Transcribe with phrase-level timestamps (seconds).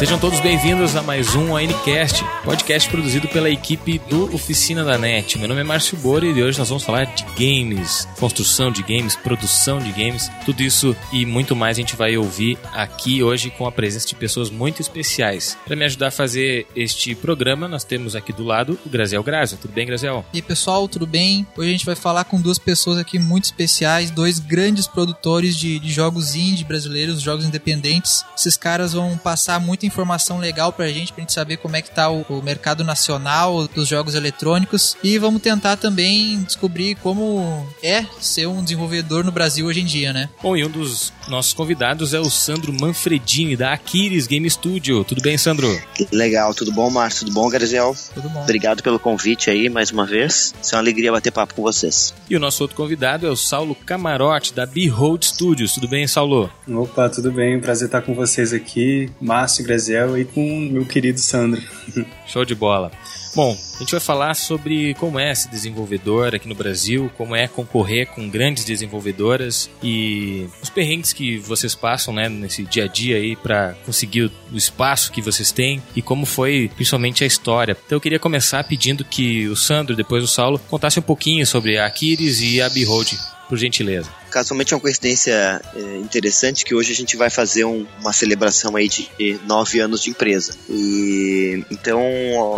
[0.00, 5.38] Sejam todos bem-vindos a mais um ONCast, podcast produzido pela equipe do Oficina da NET.
[5.38, 9.14] Meu nome é Márcio Bora e hoje nós vamos falar de games, construção de games,
[9.14, 13.66] produção de games, tudo isso e muito mais a gente vai ouvir aqui hoje com
[13.66, 15.58] a presença de pessoas muito especiais.
[15.66, 19.58] Para me ajudar a fazer este programa, nós temos aqui do lado o Graziel Grazio.
[19.58, 20.24] Tudo bem, Graziel?
[20.32, 21.46] E aí, pessoal, tudo bem?
[21.54, 25.78] Hoje a gente vai falar com duas pessoas aqui muito especiais, dois grandes produtores de,
[25.78, 28.24] de jogos indie brasileiros, jogos independentes.
[28.34, 31.90] Esses caras vão passar muita informação legal pra gente, pra gente saber como é que
[31.90, 38.04] tá o, o mercado nacional dos jogos eletrônicos e vamos tentar também descobrir como é
[38.20, 40.28] ser um desenvolvedor no Brasil hoje em dia, né?
[40.42, 45.04] Bom, e um dos nossos convidados é o Sandro Manfredini, da Aquiles Game Studio.
[45.04, 45.68] Tudo bem, Sandro?
[46.12, 47.26] Legal, tudo bom, Márcio?
[47.26, 47.94] Tudo bom, Garziel?
[48.14, 48.42] Tudo bom.
[48.42, 50.54] Obrigado pelo convite aí, mais uma vez.
[50.70, 52.14] É uma alegria bater papo com vocês.
[52.28, 55.74] E o nosso outro convidado é o Saulo Camarote, da Behold Studios.
[55.74, 56.50] Tudo bem, Saulo?
[56.68, 57.60] Opa, tudo bem?
[57.60, 61.62] Prazer estar com vocês aqui, Márcio E com meu querido Sandro.
[62.26, 62.90] Show de bola.
[63.34, 67.46] Bom, a gente vai falar sobre como é ser desenvolvedor aqui no Brasil, como é
[67.46, 73.16] concorrer com grandes desenvolvedoras e os perrengues que vocês passam, né, nesse dia a dia
[73.16, 77.76] aí para conseguir o espaço que vocês têm e como foi principalmente a história.
[77.86, 81.78] Então eu queria começar pedindo que o Sandro, depois o Saulo, contasse um pouquinho sobre
[81.78, 83.12] a Aquiles e a Behold,
[83.48, 87.86] por gentileza casualmente é uma coincidência é, interessante que hoje a gente vai fazer um,
[88.00, 90.54] uma celebração aí de nove anos de empresa.
[90.68, 92.00] E então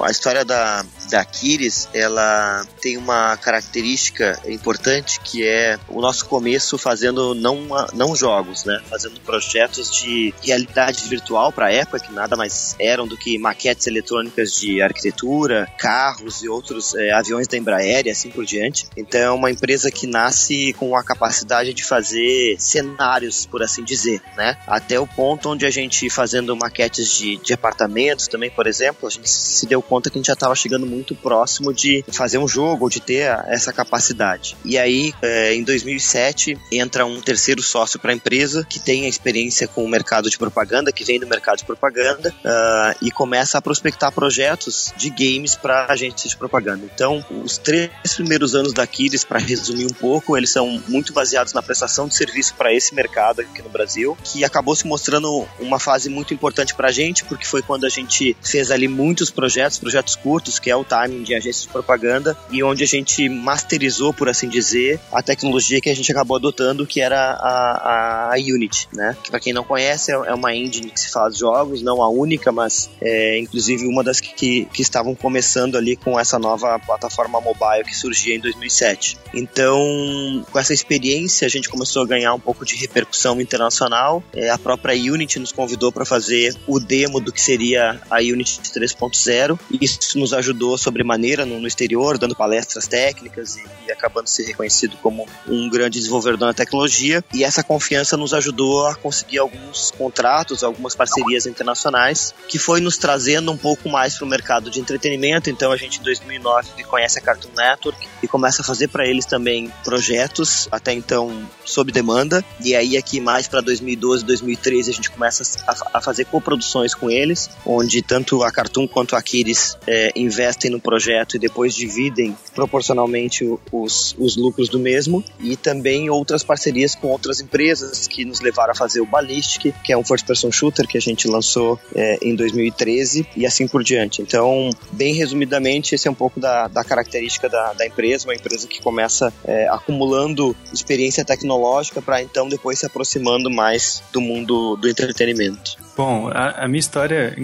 [0.04, 6.76] a história da, da Aquiles, ela tem uma característica importante que é o nosso começo
[6.78, 8.80] fazendo não, não jogos, né?
[8.88, 13.86] Fazendo projetos de realidade virtual para a época, que nada mais eram do que maquetes
[13.86, 18.86] eletrônicas de arquitetura, carros e outros é, aviões da Embraer e assim por diante.
[18.96, 24.20] Então é uma empresa que nasce com a capacidade de fazer cenários, por assim dizer,
[24.36, 24.56] né?
[24.66, 29.10] Até o ponto onde a gente fazendo maquetes de, de apartamentos também, por exemplo, a
[29.10, 32.48] gente se deu conta que a gente já estava chegando muito próximo de fazer um
[32.48, 34.56] jogo ou de ter essa capacidade.
[34.64, 39.08] E aí, é, em 2007, entra um terceiro sócio para a empresa que tem a
[39.08, 43.58] experiência com o mercado de propaganda, que vem do mercado de propaganda uh, e começa
[43.58, 46.88] a prospectar projetos de games para agências de propaganda.
[46.92, 51.51] Então, os três primeiros anos da Aquiles, para resumir um pouco, eles são muito baseados
[51.54, 55.78] na prestação de serviço para esse mercado aqui no Brasil, que acabou se mostrando uma
[55.78, 59.78] fase muito importante para a gente, porque foi quando a gente fez ali muitos projetos,
[59.78, 64.12] projetos curtos, que é o timing de agências de propaganda, e onde a gente masterizou,
[64.12, 68.88] por assim dizer, a tecnologia que a gente acabou adotando, que era a, a Unity,
[68.92, 69.16] né?
[69.22, 72.08] Que para quem não conhece, é, é uma engine que se faz jogos, não a
[72.08, 77.40] única, mas é inclusive uma das que, que estavam começando ali com essa nova plataforma
[77.40, 79.18] mobile que surgia em 2007.
[79.34, 84.22] Então, com essa experiência, a gente começou a ganhar um pouco de repercussão internacional.
[84.34, 88.60] É, a própria Unity nos convidou para fazer o demo do que seria a Unity
[88.60, 89.58] 3.0.
[89.80, 94.96] Isso nos ajudou sobremaneira no, no exterior, dando palestras técnicas e, e acabando se reconhecido
[94.98, 97.24] como um grande desenvolvedor na tecnologia.
[97.32, 102.96] E essa confiança nos ajudou a conseguir alguns contratos, algumas parcerias internacionais, que foi nos
[102.96, 105.50] trazendo um pouco mais para o mercado de entretenimento.
[105.50, 109.24] Então a gente em 2009 conhece a Cartoon Network e começa a fazer para eles
[109.24, 110.68] também projetos.
[110.70, 111.31] Até então
[111.64, 112.44] sob demanda.
[112.64, 117.10] E aí aqui mais para 2012, 2013 a gente começa a, a, fazer coproduções com
[117.10, 122.36] eles, onde tanto a Cartoon quanto a Aquiles é, investem no projeto e depois dividem
[122.54, 125.24] proporcionalmente os, os lucros do mesmo.
[125.40, 129.92] E também outras parcerias com outras empresas que nos levaram a fazer o Ballistic, que
[129.92, 133.82] é um first person shooter que a gente lançou é, em 2013 e assim por
[133.82, 134.22] diante.
[134.22, 138.66] Então, bem resumidamente, esse é um pouco da, da característica da, da empresa, uma empresa
[138.66, 144.76] que começa é, acumulando experiência experiência tecnológica para então depois se aproximando mais do mundo
[144.76, 145.76] do entretenimento.
[145.96, 147.40] Bom, a, a, minha história é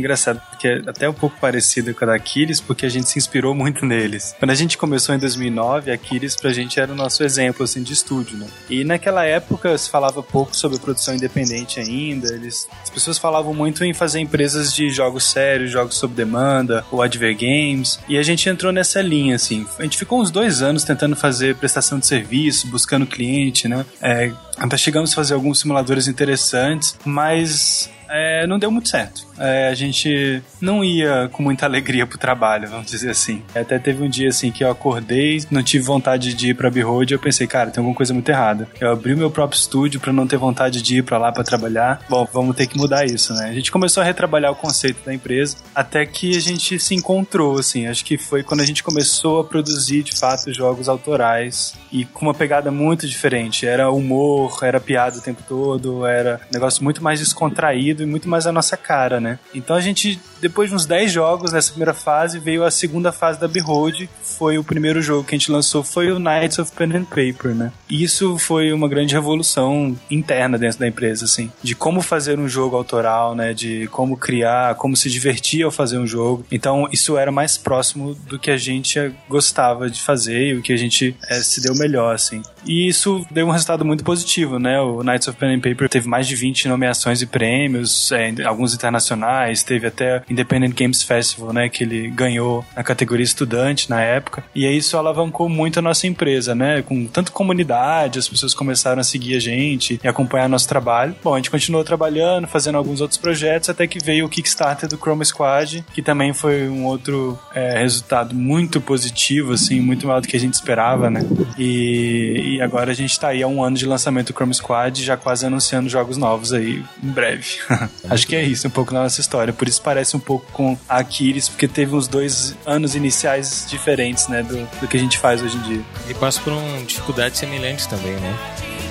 [0.59, 3.55] porque é até um pouco parecida com a da Aquiles, porque a gente se inspirou
[3.55, 4.35] muito neles.
[4.39, 7.83] Quando a gente começou em 2009, a Aquiles pra gente era o nosso exemplo, assim,
[7.83, 8.47] de estúdio, né?
[8.69, 13.85] E naquela época se falava pouco sobre produção independente ainda, eles, as pessoas falavam muito
[13.85, 18.49] em fazer empresas de jogos sérios, jogos sob demanda, ou adver games, e a gente
[18.49, 19.65] entrou nessa linha, assim.
[19.79, 23.87] A gente ficou uns dois anos tentando fazer prestação de serviço, buscando cliente, né?
[24.03, 29.28] É, até chegamos a fazer alguns simuladores interessantes, mas é, não deu muito certo.
[29.39, 33.43] É, a gente não ia com muita alegria pro trabalho, vamos dizer assim.
[33.55, 37.11] Até teve um dia assim que eu acordei, não tive vontade de ir pra Behold,
[37.11, 38.69] eu pensei, cara, tem alguma coisa muito errada.
[38.81, 41.45] Eu abri o meu próprio estúdio para não ter vontade de ir para lá para
[41.45, 42.01] trabalhar.
[42.09, 43.49] Bom, vamos ter que mudar isso, né?
[43.49, 47.59] A gente começou a retrabalhar o conceito da empresa até que a gente se encontrou,
[47.59, 47.87] assim.
[47.87, 52.27] Acho que foi quando a gente começou a produzir de fato jogos autorais e com
[52.27, 53.67] uma pegada muito diferente.
[53.67, 58.29] Era humor, era piada o tempo todo, era um negócio muito mais descontraído e muito
[58.29, 59.28] mais a nossa cara, né?
[59.55, 63.41] Então a gente, depois de uns 10 jogos nessa primeira fase, veio a segunda fase
[63.41, 66.97] da Behold, foi o primeiro jogo que a gente lançou, foi o Knights of Pen
[66.97, 67.73] and Paper, né?
[67.89, 72.49] E isso foi uma grande revolução interna dentro da empresa, assim, de como fazer um
[72.49, 73.53] jogo autoral, né?
[73.53, 76.45] De como criar, como se divertir ao fazer um jogo.
[76.51, 80.73] Então, isso era mais próximo do que a gente gostava de fazer e o que
[80.73, 82.43] a gente é, se deu melhor, assim.
[82.67, 84.81] E isso deu um resultado muito positivo, né?
[84.81, 88.75] O Knights of Pen and Paper teve mais de 20 nomeações e prêmios, é, alguns
[88.75, 89.18] internacionais,
[89.63, 91.69] teve até Independent Games Festival, né?
[91.69, 94.45] Que ele ganhou na categoria estudante na época.
[94.55, 96.83] E isso alavancou muito a nossa empresa, né?
[96.83, 101.15] Com tanto comunidade, as pessoas começaram a seguir a gente e acompanhar nosso trabalho.
[101.23, 104.97] Bom, a gente continuou trabalhando, fazendo alguns outros projetos, até que veio o Kickstarter do
[104.97, 110.29] Chroma Squad, que também foi um outro é, resultado muito positivo, assim, muito maior do
[110.29, 111.21] que a gente esperava, né?
[111.59, 115.03] E, e agora a gente tá aí há um ano de lançamento do Chrome Squad,
[115.03, 117.59] já quase anunciando jogos novos aí em breve.
[118.09, 119.53] Acho que é isso, um pouco da nossa história.
[119.53, 124.29] Por isso parece um pouco com a Aquiles, porque teve uns dois anos iniciais diferentes,
[124.29, 125.83] né, do, do que a gente faz hoje em dia.
[126.09, 128.88] E passa por um, dificuldades semelhantes também, né?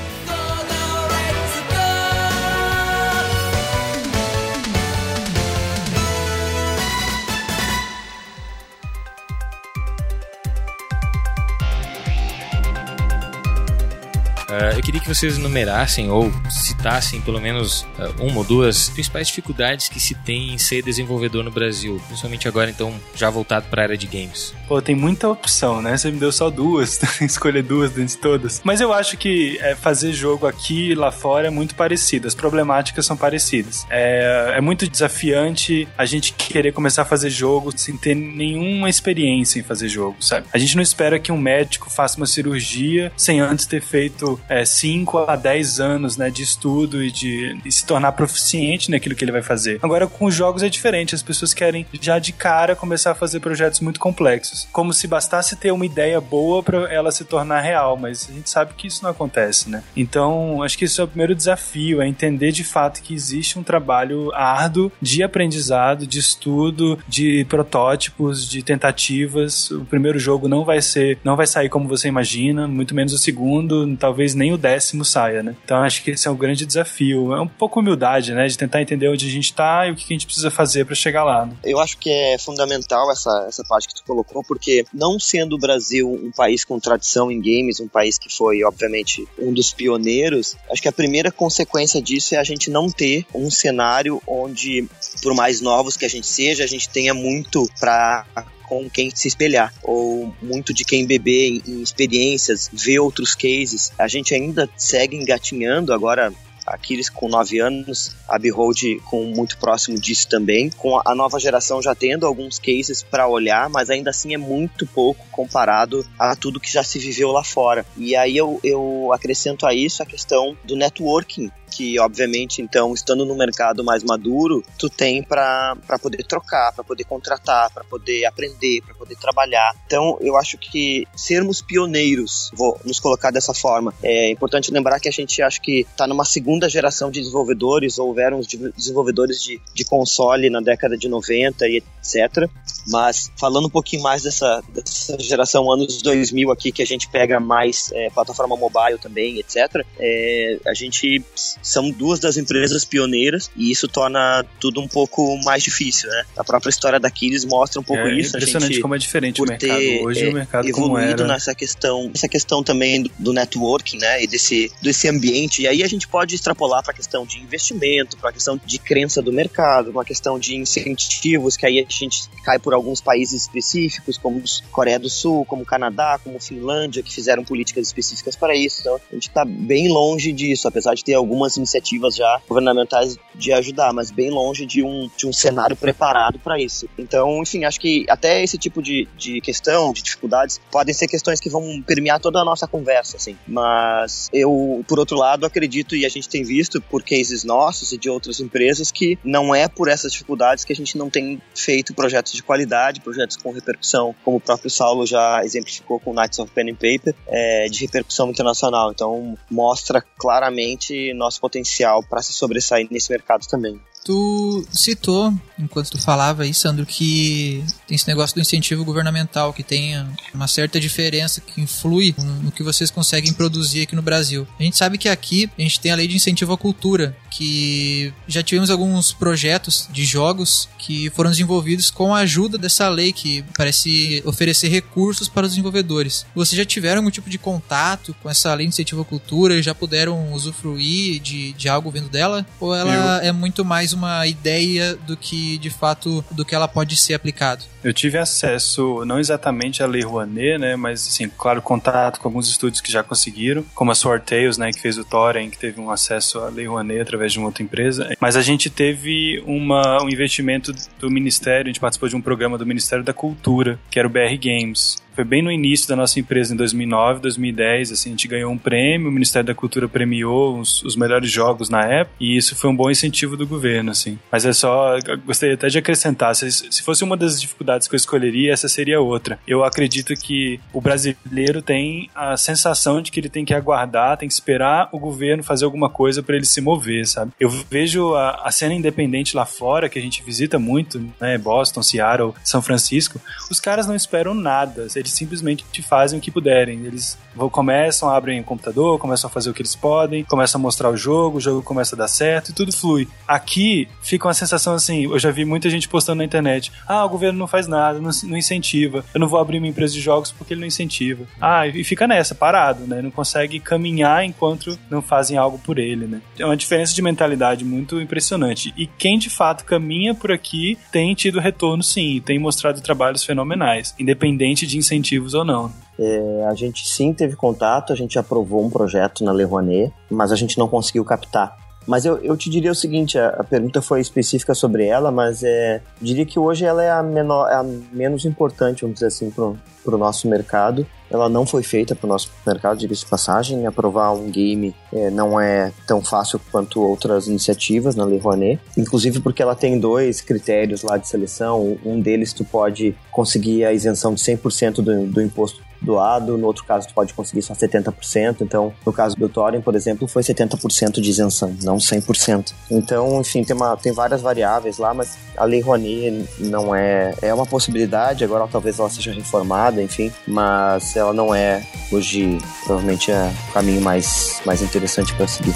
[14.75, 19.89] Eu queria que vocês enumerassem ou citassem pelo menos uh, uma ou duas principais dificuldades
[19.89, 23.85] que se tem em ser desenvolvedor no Brasil, principalmente agora então já voltado para a
[23.85, 24.53] área de games.
[24.67, 25.97] Pô, tem muita opção, né?
[25.97, 28.61] Você me deu só duas, escolher duas dentre todas.
[28.63, 32.35] Mas eu acho que é, fazer jogo aqui e lá fora é muito parecido, as
[32.35, 33.85] problemáticas são parecidas.
[33.89, 39.59] É, é muito desafiante a gente querer começar a fazer jogo sem ter nenhuma experiência
[39.59, 40.47] em fazer jogo, sabe?
[40.53, 45.19] A gente não espera que um médico faça uma cirurgia sem antes ter feito 5
[45.19, 49.23] é, a 10 anos né, de estudo e de, de se tornar proficiente naquilo que
[49.23, 49.79] ele vai fazer.
[49.81, 53.39] Agora, com os jogos é diferente, as pessoas querem já de cara começar a fazer
[53.39, 54.67] projetos muito complexos.
[54.71, 58.49] Como se bastasse ter uma ideia boa para ela se tornar real, mas a gente
[58.49, 59.83] sabe que isso não acontece, né?
[59.95, 63.63] Então, acho que esse é o primeiro desafio, é entender de fato que existe um
[63.63, 69.71] trabalho árduo de aprendizado, de estudo, de protótipos, de tentativas.
[69.71, 73.17] O primeiro jogo não vai ser, não vai sair como você imagina, muito menos o
[73.17, 75.55] segundo, talvez nem o décimo saia, né?
[75.63, 77.33] Então acho que esse é o grande desafio.
[77.33, 78.47] É um pouco humildade, né?
[78.47, 80.95] De tentar entender onde a gente tá e o que a gente precisa fazer para
[80.95, 81.45] chegar lá.
[81.45, 81.53] Né?
[81.63, 85.59] Eu acho que é fundamental essa, essa parte que tu colocou, porque não sendo o
[85.59, 90.55] Brasil um país com tradição em games, um país que foi, obviamente, um dos pioneiros,
[90.71, 94.87] acho que a primeira consequência disso é a gente não ter um cenário onde,
[95.21, 98.25] por mais novos que a gente seja, a gente tenha muito para
[98.67, 103.91] com quem se espelhar, ou muito de quem beber em, em experiências, ver outros cases.
[103.97, 106.31] A gente ainda segue engatinhando agora
[106.67, 111.81] Aquiles com 9 anos, a Behold com muito próximo disso também, com a nova geração
[111.81, 116.59] já tendo alguns cases para olhar, mas ainda assim é muito pouco comparado a tudo
[116.59, 117.85] que já se viveu lá fora.
[117.95, 123.23] E aí eu, eu acrescento a isso a questão do networking, que obviamente então estando
[123.23, 128.81] no mercado mais maduro tu tem para poder trocar para poder contratar para poder aprender
[128.81, 129.75] para poder trabalhar.
[129.85, 135.07] Então eu acho que sermos pioneiros vou nos colocar dessa forma é importante lembrar que
[135.07, 138.41] a gente acho que está numa segunda geração de desenvolvedores houveram
[138.75, 142.49] desenvolvedores de, de console na década de 90 e etc
[142.87, 147.39] mas falando um pouquinho mais dessa, dessa geração anos 2000 aqui que a gente pega
[147.39, 151.23] mais é, plataforma mobile também etc é, a gente
[151.61, 156.23] são duas das empresas pioneiras e isso torna tudo um pouco mais difícil, né?
[156.37, 158.35] A própria história da Kiris mostra um pouco é, isso.
[158.35, 162.27] Impressionante gente, como é diferente o mercado hoje é, o mercado evoluído nessa questão, essa
[162.27, 164.23] questão também do, do, networking, né?
[164.23, 165.63] E desse, desse ambiente.
[165.63, 168.79] E aí a gente pode extrapolar para a questão de investimento, para a questão de
[168.79, 173.41] crença do mercado, uma questão de incentivos, que aí a gente cai por alguns países
[173.43, 174.41] específicos, como
[174.71, 178.81] Coreia do Sul, como Canadá, como Finlândia, que fizeram políticas específicas para isso.
[178.81, 183.51] Então, a gente está bem longe disso, apesar de ter algumas iniciativas já governamentais de
[183.51, 186.87] ajudar, mas bem longe de um, de um cenário preparado para isso.
[186.97, 191.39] Então, enfim, acho que até esse tipo de, de questão, de dificuldades, podem ser questões
[191.39, 193.37] que vão permear toda a nossa conversa, assim.
[193.47, 197.97] Mas eu, por outro lado, acredito, e a gente tem visto por cases nossos e
[197.97, 201.93] de outras empresas, que não é por essas dificuldades que a gente não tem feito
[201.93, 202.66] projetos de qualidade,
[203.01, 207.15] projetos com repercussão, como o próprio Saulo já exemplificou com Knights of Pen and Paper,
[207.27, 208.91] é, de repercussão internacional.
[208.91, 213.79] Então, mostra claramente nosso potencial para se sobressair nesse mercado também.
[214.07, 219.63] Tu citou, enquanto tu falava aí, Sandro, que tem esse negócio do incentivo governamental, que
[219.63, 219.95] tem
[220.33, 224.47] uma certa diferença que influi no que vocês conseguem produzir aqui no Brasil.
[224.57, 228.13] A gente sabe que aqui a gente tem a lei de incentivo à cultura, que
[228.29, 233.43] já tivemos alguns projetos de jogos que foram desenvolvidos com a ajuda dessa lei que
[233.57, 236.25] parece oferecer recursos para os desenvolvedores.
[236.33, 239.61] Vocês já tiveram algum tipo de contato com essa lei de incentivo à cultura e
[239.61, 242.45] já puderam usufruir de, de algo vindo dela?
[242.57, 243.29] Ou ela Eu...
[243.29, 247.65] é muito mais uma ideia do que de fato do que ela pode ser aplicado.
[247.83, 252.49] Eu tive acesso, não exatamente à Lei Rouanet, né, mas assim, claro, contato com alguns
[252.49, 255.79] estúdios que já conseguiram, como a Sword Tales, né, que fez o Thorin, que teve
[255.79, 258.09] um acesso à Lei Rouanet através de uma outra empresa.
[258.19, 262.57] Mas a gente teve uma, um investimento do Ministério, a gente participou de um programa
[262.57, 266.19] do Ministério da Cultura, que era o BR Games foi bem no início da nossa
[266.19, 270.59] empresa, em 2009, 2010, assim, a gente ganhou um prêmio, o Ministério da Cultura premiou
[270.59, 274.19] os, os melhores jogos na época, e isso foi um bom incentivo do governo, assim.
[274.31, 274.93] Mas é só,
[275.25, 279.01] gostaria até de acrescentar, se, se fosse uma das dificuldades que eu escolheria, essa seria
[279.01, 279.39] outra.
[279.47, 284.27] Eu acredito que o brasileiro tem a sensação de que ele tem que aguardar, tem
[284.27, 287.31] que esperar o governo fazer alguma coisa para ele se mover, sabe?
[287.39, 291.81] Eu vejo a, a cena independente lá fora, que a gente visita muito, né, Boston,
[291.81, 293.19] Seattle, São Francisco,
[293.49, 296.85] os caras não esperam nada, eles eles simplesmente fazem o que puderem.
[296.85, 297.17] Eles
[297.51, 300.97] começam, abrem o computador, começam a fazer o que eles podem, começam a mostrar o
[300.97, 303.07] jogo, o jogo começa a dar certo e tudo flui.
[303.27, 307.09] Aqui fica uma sensação assim, eu já vi muita gente postando na internet, ah, o
[307.09, 310.31] governo não faz nada, não, não incentiva, eu não vou abrir uma empresa de jogos
[310.31, 311.25] porque ele não incentiva.
[311.39, 313.01] Ah, e fica nessa, parado, né?
[313.01, 316.21] Não consegue caminhar enquanto não fazem algo por ele, né?
[316.39, 318.73] É uma diferença de mentalidade muito impressionante.
[318.75, 323.93] E quem de fato caminha por aqui tem tido retorno sim, tem mostrado trabalhos fenomenais,
[323.99, 325.71] independente de incentivo incentivos ou não.
[325.99, 330.31] É, a gente sim teve contato, a gente aprovou um projeto na Le Rouanet, mas
[330.31, 331.57] a gente não conseguiu captar.
[331.87, 335.41] Mas eu, eu te diria o seguinte, a, a pergunta foi específica sobre ela, mas
[335.41, 339.31] é, diria que hoje ela é a, menor, é a menos importante, vamos dizer assim,
[339.31, 340.85] para o nosso mercado.
[341.09, 343.65] Ela não foi feita para o nosso mercado, diga-se de passagem.
[343.65, 348.59] Aprovar um game é, não é tão fácil quanto outras iniciativas na Lei Rouanet.
[348.77, 351.77] Inclusive porque ela tem dois critérios lá de seleção.
[351.85, 356.63] Um deles tu pode conseguir a isenção de 100% do, do imposto doado, no outro
[356.65, 361.01] caso tu pode conseguir só 70%, então no caso do Thorin, por exemplo, foi 70%
[361.01, 362.53] de isenção, não 100%.
[362.69, 367.33] Então, enfim, tem, uma, tem várias variáveis lá, mas a Lei Rouanet não é, é
[367.33, 373.31] uma possibilidade, agora talvez ela seja reformada, enfim, mas ela não é hoje, provavelmente é
[373.49, 375.55] o caminho mais, mais interessante para seguir.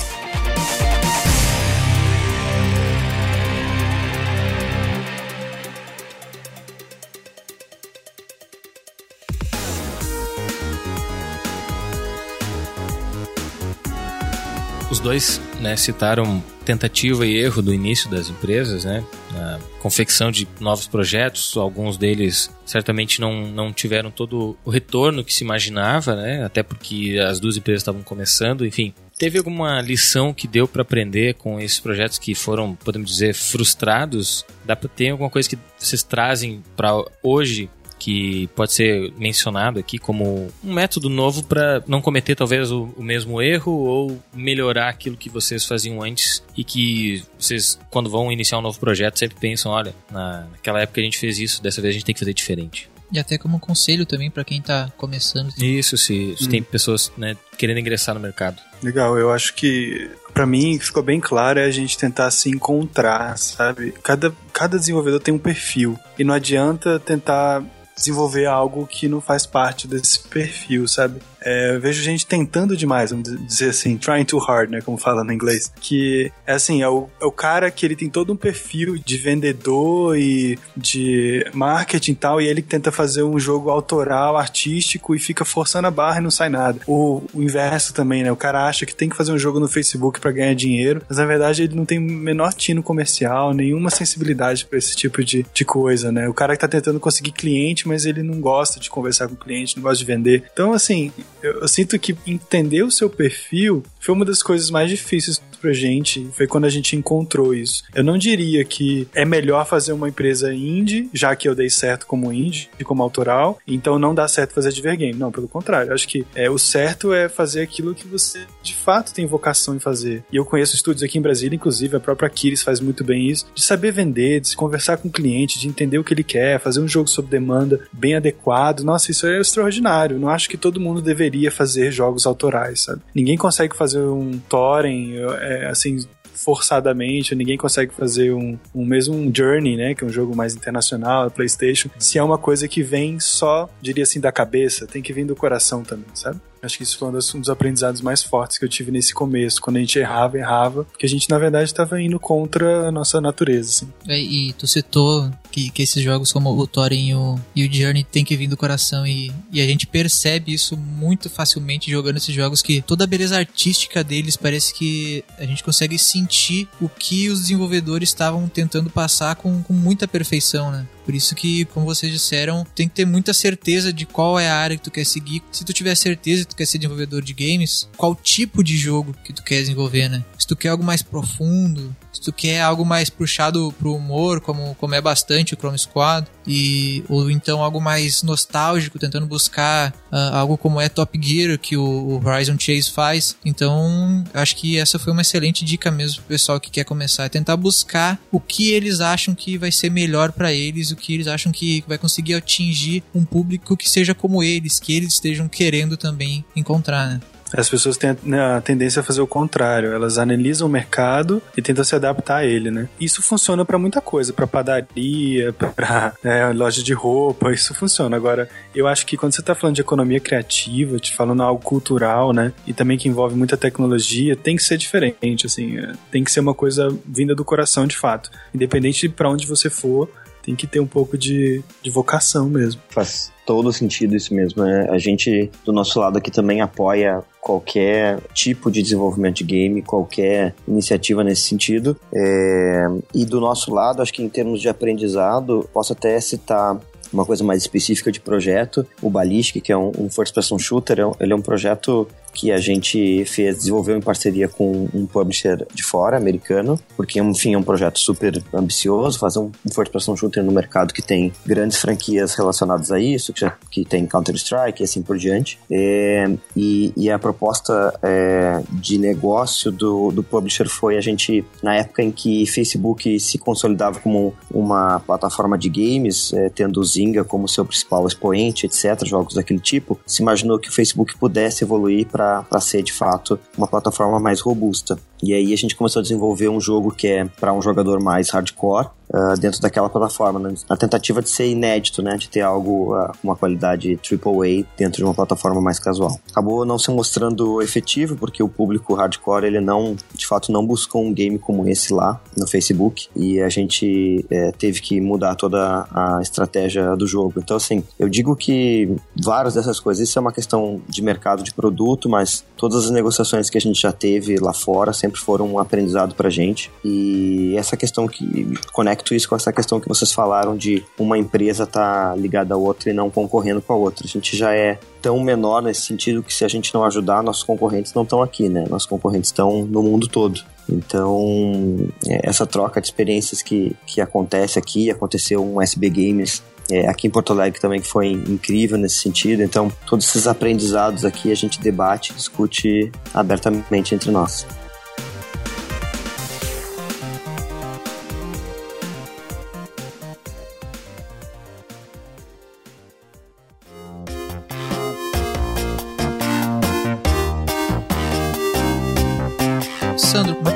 [15.02, 19.04] Dois né, citaram tentativa e erro do início das empresas, né?
[19.34, 25.34] A confecção de novos projetos, alguns deles certamente não, não tiveram todo o retorno que
[25.34, 26.44] se imaginava, né?
[26.44, 28.94] Até porque as duas empresas estavam começando, enfim.
[29.18, 34.46] Teve alguma lição que deu para aprender com esses projetos que foram, podemos dizer, frustrados?
[34.66, 37.70] Dá para ter alguma coisa que vocês trazem para hoje
[38.02, 43.04] que pode ser mencionado aqui como um método novo para não cometer talvez o, o,
[43.04, 48.58] mesmo erro ou melhorar aquilo que vocês faziam antes e que vocês, quando vão iniciar
[48.58, 51.92] um novo projeto, sempre pensam: olha, na, naquela época a gente fez isso, dessa vez
[51.92, 52.90] a gente tem que fazer diferente.
[53.12, 55.54] E até como conselho também para quem está começando.
[55.60, 56.50] Isso, se, se hum.
[56.50, 58.60] tem pessoas né, querendo ingressar no mercado.
[58.82, 63.38] Legal, eu acho que para mim ficou bem claro é a gente tentar se encontrar,
[63.38, 63.94] sabe?
[64.02, 67.64] Cada, cada desenvolvedor tem um perfil e não adianta tentar
[68.02, 71.22] desenvolver algo que não faz parte desse perfil, sabe?
[71.44, 75.24] É, eu vejo gente tentando demais, vamos dizer assim, trying too hard, né, como fala
[75.24, 78.36] no inglês, que é assim, é o, é o cara que ele tem todo um
[78.36, 84.38] perfil de vendedor e de marketing e tal, e ele tenta fazer um jogo autoral,
[84.38, 86.80] artístico e fica forçando a barra e não sai nada.
[86.88, 89.68] O, o inverso também, né, o cara acha que tem que fazer um jogo no
[89.68, 93.90] Facebook para ganhar dinheiro, mas na verdade ele não tem o menor tino comercial, nenhuma
[93.90, 96.28] sensibilidade para esse tipo de, de coisa, né?
[96.28, 99.38] O cara que tá tentando conseguir cliente, mas ele não gosta de conversar com o
[99.38, 100.44] cliente, não gosta de vender.
[100.52, 105.42] Então, assim, eu, sinto que entender o seu perfil foi uma das coisas mais difíceis
[105.62, 107.84] pra gente, foi quando a gente encontrou isso.
[107.94, 112.06] Eu não diria que é melhor fazer uma empresa indie, já que eu dei certo
[112.06, 115.18] como indie e como autoral, então não dá certo fazer de game.
[115.18, 115.94] Não, pelo contrário.
[115.94, 119.80] Acho que é, o certo é fazer aquilo que você de fato tem vocação em
[119.80, 120.24] fazer.
[120.32, 123.46] E eu conheço estúdios aqui em Brasília, inclusive a própria Kiris faz muito bem isso,
[123.54, 126.60] de saber vender, de se conversar com o cliente, de entender o que ele quer,
[126.60, 128.82] fazer um jogo sob demanda bem adequado.
[128.82, 130.20] Nossa, isso é extraordinário.
[130.20, 133.02] Não acho que todo mundo deveria fazer jogos autorais, sabe?
[133.14, 139.32] Ninguém consegue fazer um Thorin, é, assim, forçadamente, ninguém consegue fazer um, um mesmo um
[139.34, 143.20] Journey, né, que é um jogo mais internacional, PlayStation, se é uma coisa que vem
[143.20, 146.40] só, diria assim, da cabeça, tem que vir do coração também, sabe?
[146.62, 149.16] Acho que isso foi um dos, um dos, aprendizados mais fortes que eu tive nesse
[149.16, 149.60] começo.
[149.60, 153.20] Quando a gente errava, errava, porque a gente, na verdade, estava indo contra a nossa
[153.20, 153.94] natureza, assim.
[154.08, 157.72] É, e tu citou que, que esses jogos como o Thorin e o, e o
[157.72, 162.18] Journey tem que vir do coração e, e a gente percebe isso muito facilmente jogando
[162.18, 166.88] esses jogos que toda a beleza artística deles parece que a gente consegue sentir o
[166.88, 170.88] que os desenvolvedores estavam tentando passar com, com muita perfeição, né?
[171.04, 174.56] Por isso que, como vocês disseram, tem que ter muita certeza de qual é a
[174.56, 175.42] área que tu quer seguir.
[175.52, 179.16] Se tu tiver certeza que tu quer ser desenvolvedor de games, qual tipo de jogo
[179.24, 180.24] que tu quer desenvolver, né?
[180.38, 184.76] Se tu quer algo mais profundo, se tu quer algo mais puxado pro humor, como,
[184.76, 190.36] como é bastante o Chrome Squad, e, ou então algo mais nostálgico, tentando buscar uh,
[190.36, 193.36] algo como é Top Gear, que o, o, Horizon Chase faz.
[193.46, 197.30] Então, acho que essa foi uma excelente dica mesmo pro pessoal que quer começar, é
[197.30, 201.28] tentar buscar o que eles acham que vai ser melhor para eles, o que eles
[201.28, 205.96] acham que vai conseguir atingir um público que seja como eles, que eles estejam querendo
[205.96, 207.22] também encontrar, né?
[207.54, 209.92] As pessoas têm a tendência a fazer o contrário.
[209.92, 212.88] Elas analisam o mercado e tentam se adaptar a ele, né?
[213.00, 218.16] Isso funciona para muita coisa, para padaria, para né, loja de roupa, isso funciona.
[218.16, 222.34] Agora, eu acho que quando você tá falando de economia criativa, te falando algo cultural,
[222.34, 222.54] né?
[222.66, 225.78] E também que envolve muita tecnologia, tem que ser diferente, assim.
[225.78, 228.32] É, tem que ser uma coisa vinda do coração, de fato.
[228.54, 230.10] Independente de para onde você for,
[230.44, 232.82] tem que ter um pouco de, de vocação mesmo.
[232.90, 234.64] Faz todo sentido isso mesmo.
[234.64, 234.88] Né?
[234.90, 240.56] A gente, do nosso lado aqui, também apoia qualquer tipo de desenvolvimento de game, qualquer
[240.66, 241.98] iniciativa nesse sentido.
[242.14, 242.88] É...
[243.14, 246.80] E do nosso lado, acho que em termos de aprendizado, posso até citar
[247.12, 251.00] uma coisa mais específica de projeto, o Ballistic, que é um, um first person shooter,
[251.00, 255.66] é ele é um projeto que a gente fez, desenvolveu em parceria com um publisher
[255.74, 259.52] de fora, americano, porque, enfim, é um projeto super ambicioso, fazer um,
[259.92, 264.06] person shooter no mercado que tem grandes franquias relacionadas a isso, que, já, que tem
[264.06, 265.60] Counter-Strike e assim por diante.
[265.70, 271.76] É, e, e, a proposta é, de negócio do, do publisher foi a gente, na
[271.76, 277.24] época em que Facebook se consolidava como uma plataforma de games, é, tendo o Zynga
[277.24, 282.08] como seu principal expoente, etc., jogos daquele tipo, se imaginou que o Facebook pudesse evoluir
[282.08, 284.98] para para ser de fato uma plataforma mais robusta.
[285.22, 288.30] E aí a gente começou a desenvolver um jogo que é para um jogador mais
[288.30, 290.54] hardcore, uh, dentro daquela plataforma, né?
[290.70, 292.18] na tentativa de ser inédito, né?
[292.18, 296.20] De ter algo uh, uma qualidade AAA dentro de uma plataforma mais casual.
[296.32, 301.04] Acabou não se mostrando efetivo porque o público hardcore ele não, de fato, não buscou
[301.04, 305.88] um game como esse lá no Facebook e a gente é, teve que mudar toda
[305.92, 307.34] a estratégia do jogo.
[307.38, 311.54] Então, assim, eu digo que várias dessas coisas, isso é uma questão de mercado de
[311.54, 315.60] produto, mas todas as negociações que a gente já teve lá fora sempre foram um
[315.60, 320.12] aprendizado pra gente e essa questão que conecta conecto isso com essa questão que vocês
[320.12, 324.06] falaram de uma empresa estar tá ligada à outra e não concorrendo com a outra.
[324.06, 327.44] A gente já é tão menor nesse sentido que se a gente não ajudar, nossos
[327.44, 328.66] concorrentes não estão aqui, né?
[328.70, 330.40] Nossos concorrentes estão no mundo todo.
[330.70, 336.88] Então, é, essa troca de experiências que, que acontece aqui, aconteceu um SB Games é,
[336.88, 339.42] aqui em Porto Alegre também que foi incrível nesse sentido.
[339.42, 344.46] Então, todos esses aprendizados aqui a gente debate, discute abertamente entre nós.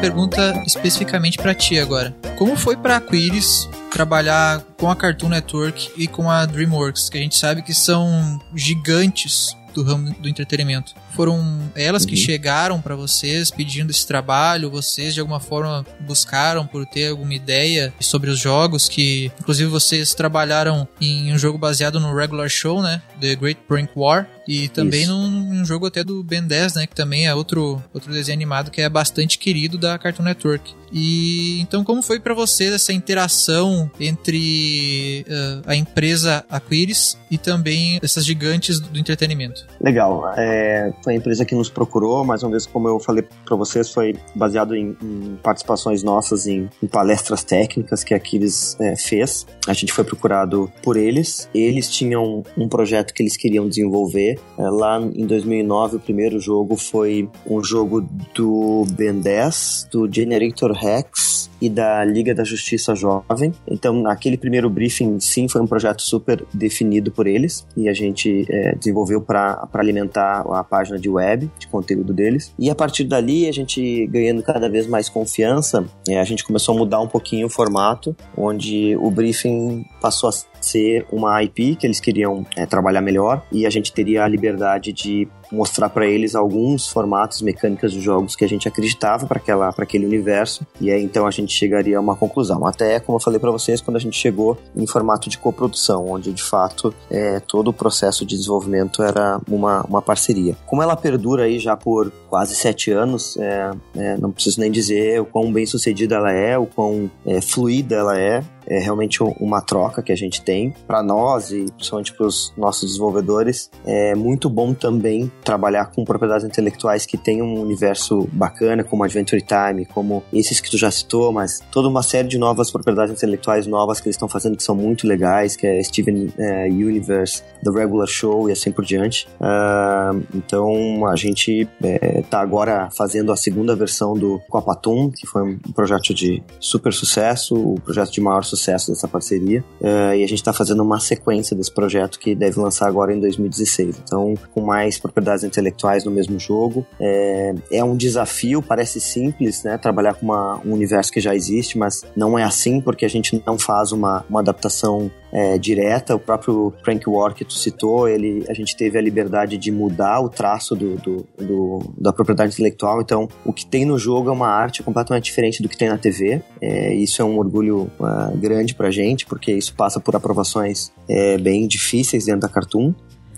[0.05, 2.15] Pergunta especificamente para ti agora.
[2.37, 7.17] Como foi para a Aquiles trabalhar com a Cartoon Network e com a DreamWorks, que
[7.17, 10.93] a gente sabe que são gigantes do ramo do entretenimento.
[11.15, 12.09] Foram elas uhum.
[12.09, 17.33] que chegaram para vocês pedindo esse trabalho, vocês de alguma forma buscaram por ter alguma
[17.33, 22.81] ideia sobre os jogos que, inclusive vocês trabalharam em um jogo baseado no regular show,
[22.81, 26.88] né, The Great Prank War, e também num, num, jogo até do Ben 10, né?
[26.88, 30.73] Que também é outro, outro desenho animado que é bastante querido da Cartoon Network.
[30.91, 37.99] E então, como foi para vocês essa interação entre uh, a empresa Aquiris e também
[38.01, 39.65] essas gigantes do entretenimento?
[39.81, 40.31] Legal.
[40.38, 43.91] É, foi a empresa que nos procurou, mais uma vez, como eu falei para vocês,
[43.91, 49.45] foi baseado em, em participações nossas em, em, palestras técnicas que a Aquiris é, fez.
[49.67, 51.49] A gente foi procurado por eles.
[51.53, 56.75] Eles tinham um projeto que eles queriam desenvolver é, lá em 2009, o primeiro jogo
[56.75, 63.51] foi um jogo do Ben 10, do Generator Rex e da Liga da Justiça Jovem.
[63.67, 68.45] Então, aquele primeiro briefing, sim, foi um projeto super definido por eles e a gente
[68.49, 72.54] é, desenvolveu para alimentar a página de web, de conteúdo deles.
[72.60, 76.75] E a partir dali, a gente ganhando cada vez mais confiança, é, a gente começou
[76.75, 81.88] a mudar um pouquinho o formato, onde o briefing passou a ser uma IP que
[81.88, 86.36] eles queriam é, trabalhar melhor e a gente teria a liberdade de mostrar para eles
[86.36, 90.91] alguns formatos, mecânicas de jogos que a gente acreditava para aquela para aquele universo e
[90.91, 92.65] aí então a gente chegaria a uma conclusão.
[92.65, 96.31] Até como eu falei para vocês quando a gente chegou em formato de coprodução, onde
[96.34, 100.55] de fato é, todo o processo de desenvolvimento era uma, uma parceria.
[100.65, 105.21] Como ela perdura aí já por quase sete anos, é, é, não preciso nem dizer
[105.21, 109.62] o quão bem sucedida ela é, o quão é, fluida ela é é realmente uma
[109.62, 113.69] troca que a gente tem para nós e principalmente para os nossos desenvolvedores.
[113.86, 119.41] É muito bom também trabalhar com propriedades intelectuais que tenham um universo bacana, como Adventure
[119.41, 123.67] Time, como esses que tu já citou, mas toda uma série de novas propriedades intelectuais
[123.67, 127.71] novas que eles estão fazendo que são muito legais, que é Steven é, Universe, The
[127.71, 129.28] Regular Show e assim por diante.
[129.39, 135.43] Uh, então a gente está é, agora fazendo a segunda versão do Copatum, que foi
[135.43, 139.63] um projeto de super sucesso, o um projeto de maior sucesso sucesso dessa parceria.
[139.81, 143.19] Uh, e a gente está fazendo uma sequência desse projeto que deve lançar agora em
[143.19, 144.01] 2016.
[144.03, 146.85] Então, com mais propriedades intelectuais no mesmo jogo.
[146.99, 149.77] É, é um desafio, parece simples, né?
[149.77, 153.41] Trabalhar com uma, um universo que já existe, mas não é assim porque a gente
[153.45, 156.15] não faz uma, uma adaptação é, direta.
[156.15, 160.21] O próprio Frank War que tu citou, ele, a gente teve a liberdade de mudar
[160.21, 163.01] o traço do, do, do, da propriedade intelectual.
[163.01, 165.97] Então, o que tem no jogo é uma arte completamente diferente do que tem na
[165.97, 166.41] TV.
[166.61, 171.37] É, isso é um orgulho uh, grande pra gente, porque isso passa por aprovações é,
[171.37, 172.93] bem difíceis dentro da Cartoon.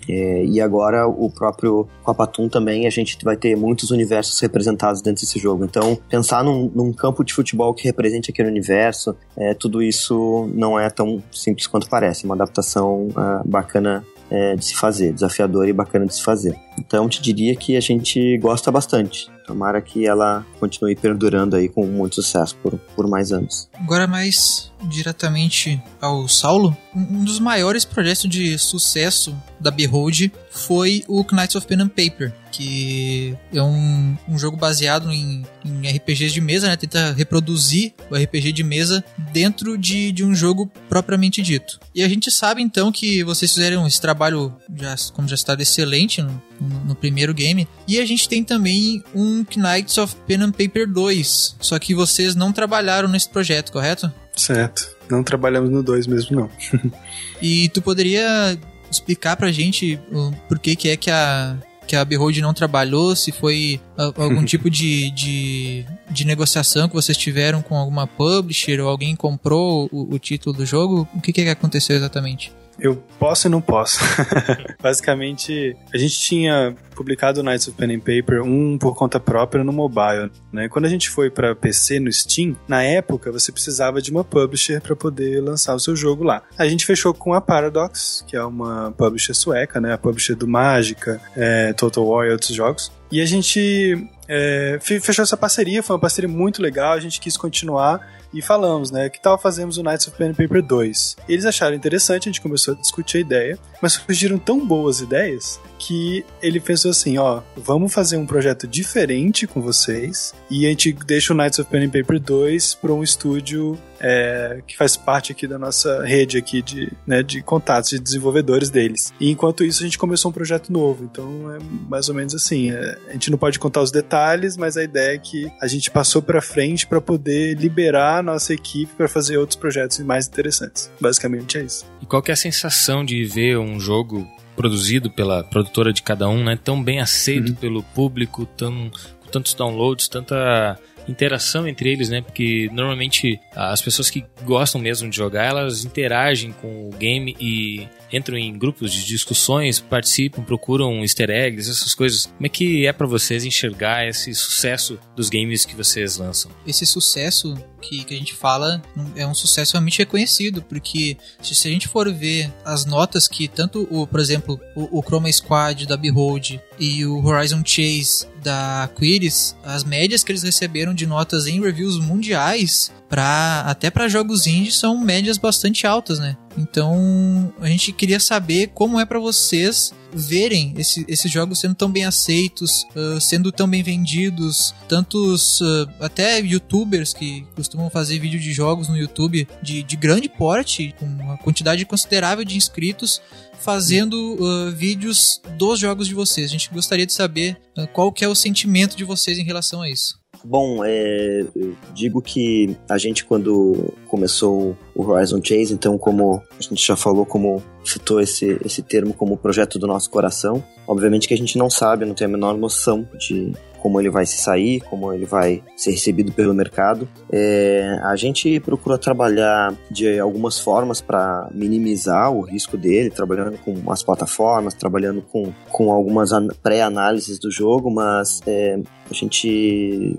[0.08, 5.22] É, e agora o próprio Copatum também, a gente vai ter muitos universos representados dentro
[5.22, 5.64] desse jogo.
[5.64, 10.78] Então, pensar num, num campo de futebol que represente aquele universo, é, tudo isso não
[10.78, 12.24] é tão simples quanto parece.
[12.24, 16.56] Uma adaptação uh, bacana é, de se fazer, desafiadora e bacana de se fazer.
[16.78, 19.30] Então, te diria que a gente gosta bastante.
[19.48, 23.66] Tomara que ela continue perdurando aí com muito sucesso por, por mais anos.
[23.72, 31.24] Agora mais diretamente ao Saulo, um dos maiores projetos de sucesso da Behold foi o
[31.24, 36.40] Knights of Pen and Paper, que é um, um jogo baseado em, em, RPGs de
[36.40, 36.76] mesa, né?
[36.76, 41.80] Tenta reproduzir o RPG de mesa dentro de, de um jogo propriamente dito.
[41.94, 46.20] E a gente sabe então que vocês fizeram esse trabalho, já, como já está excelente
[46.20, 47.68] no, no, primeiro game.
[47.86, 52.34] E a gente tem também um Knights of Pen and Paper 2, só que vocês
[52.34, 54.12] não trabalharam nesse projeto, correto?
[54.36, 54.96] Certo.
[55.10, 56.50] Não trabalhamos no 2 mesmo, não.
[57.40, 58.58] e tu poderia
[58.90, 60.00] explicar pra gente
[60.48, 64.70] por que, que é que a, que a Behold não trabalhou, se foi algum tipo
[64.70, 70.18] de, de, de, negociação que vocês tiveram com alguma publisher ou alguém comprou o, o
[70.18, 72.52] título do jogo, o que, que aconteceu exatamente?
[72.78, 73.98] Eu posso e não posso.
[74.80, 79.72] Basicamente, a gente tinha publicado Knights of Pen and Paper, um por conta própria no
[79.72, 80.68] mobile, né?
[80.68, 84.80] Quando a gente foi para PC no Steam, na época você precisava de uma publisher
[84.80, 86.42] para poder lançar o seu jogo lá.
[86.56, 89.92] A gente fechou com a Paradox, que é uma publisher sueca, né?
[89.92, 92.92] A publisher do Mágica, é, Total War e outros jogos.
[93.10, 97.36] E a gente é, fechou essa parceria, foi uma parceria muito legal, a gente quis
[97.36, 101.16] continuar e falamos, né, que tal fazemos o Knights of Pen and Paper 2.
[101.26, 105.58] Eles acharam interessante, a gente começou a discutir a ideia, mas surgiram tão boas ideias
[105.78, 110.92] que ele pensou assim, ó, vamos fazer um projeto diferente com vocês e a gente
[110.92, 115.32] deixa o Knights of Pen and Paper 2 para um estúdio é, que faz parte
[115.32, 119.12] aqui da nossa rede aqui de, né, de contatos de desenvolvedores deles.
[119.20, 121.58] E enquanto isso a gente começou um projeto novo, então é
[121.88, 125.14] mais ou menos assim, é, a gente não pode contar os detalhes, mas a ideia
[125.14, 129.36] é que a gente passou para frente para poder liberar a nossa equipe para fazer
[129.36, 130.90] outros projetos mais interessantes.
[131.00, 131.86] Basicamente é isso.
[132.00, 134.26] E qual é a sensação de ver um jogo
[134.58, 137.54] produzido pela produtora de cada um, né, tão bem aceito uhum.
[137.54, 140.76] pelo público, tão, com tantos downloads, tanta
[141.08, 142.20] interação entre eles, né?
[142.20, 147.88] Porque normalmente as pessoas que gostam mesmo de jogar, elas interagem com o game e
[148.12, 152.26] entram em grupos de discussões, participam, procuram easter eggs, essas coisas.
[152.26, 156.50] Como é que é para vocês enxergar esse sucesso dos games que vocês lançam?
[156.66, 158.82] Esse sucesso que, que a gente fala
[159.16, 163.48] é um sucesso realmente reconhecido, porque se, se a gente for ver as notas que
[163.48, 168.88] tanto o, por exemplo, o, o Chroma Squad da Behold e o Horizon Chase da
[168.96, 174.46] Quiris, as médias que eles receberam de notas em reviews mundiais para até para jogos
[174.46, 176.36] indie são médias bastante altas, né?
[176.56, 181.90] Então a gente queria saber como é para vocês verem esse, esses jogos sendo tão
[181.90, 188.40] bem aceitos, uh, sendo tão bem vendidos, tantos uh, até youtubers que costumam fazer vídeo
[188.40, 193.20] de jogos no YouTube de, de grande porte, com uma quantidade considerável de inscritos,
[193.60, 196.48] fazendo uh, vídeos dos jogos de vocês.
[196.48, 197.60] A gente gostaria de saber
[197.92, 200.18] qual que é o sentimento de vocês em relação a isso.
[200.48, 206.62] Bom, é, eu digo que a gente quando começou o Horizon Chase, então como a
[206.62, 211.34] gente já falou, como citou esse, esse termo como projeto do nosso coração, obviamente que
[211.34, 214.80] a gente não sabe, não tem a menor noção de como ele vai se sair,
[214.82, 217.08] como ele vai ser recebido pelo mercado.
[217.30, 223.90] É, a gente procura trabalhar de algumas formas para minimizar o risco dele, trabalhando com
[223.90, 226.30] as plataformas, trabalhando com, com algumas
[226.62, 228.78] pré-análises do jogo, mas é,
[229.10, 230.16] a gente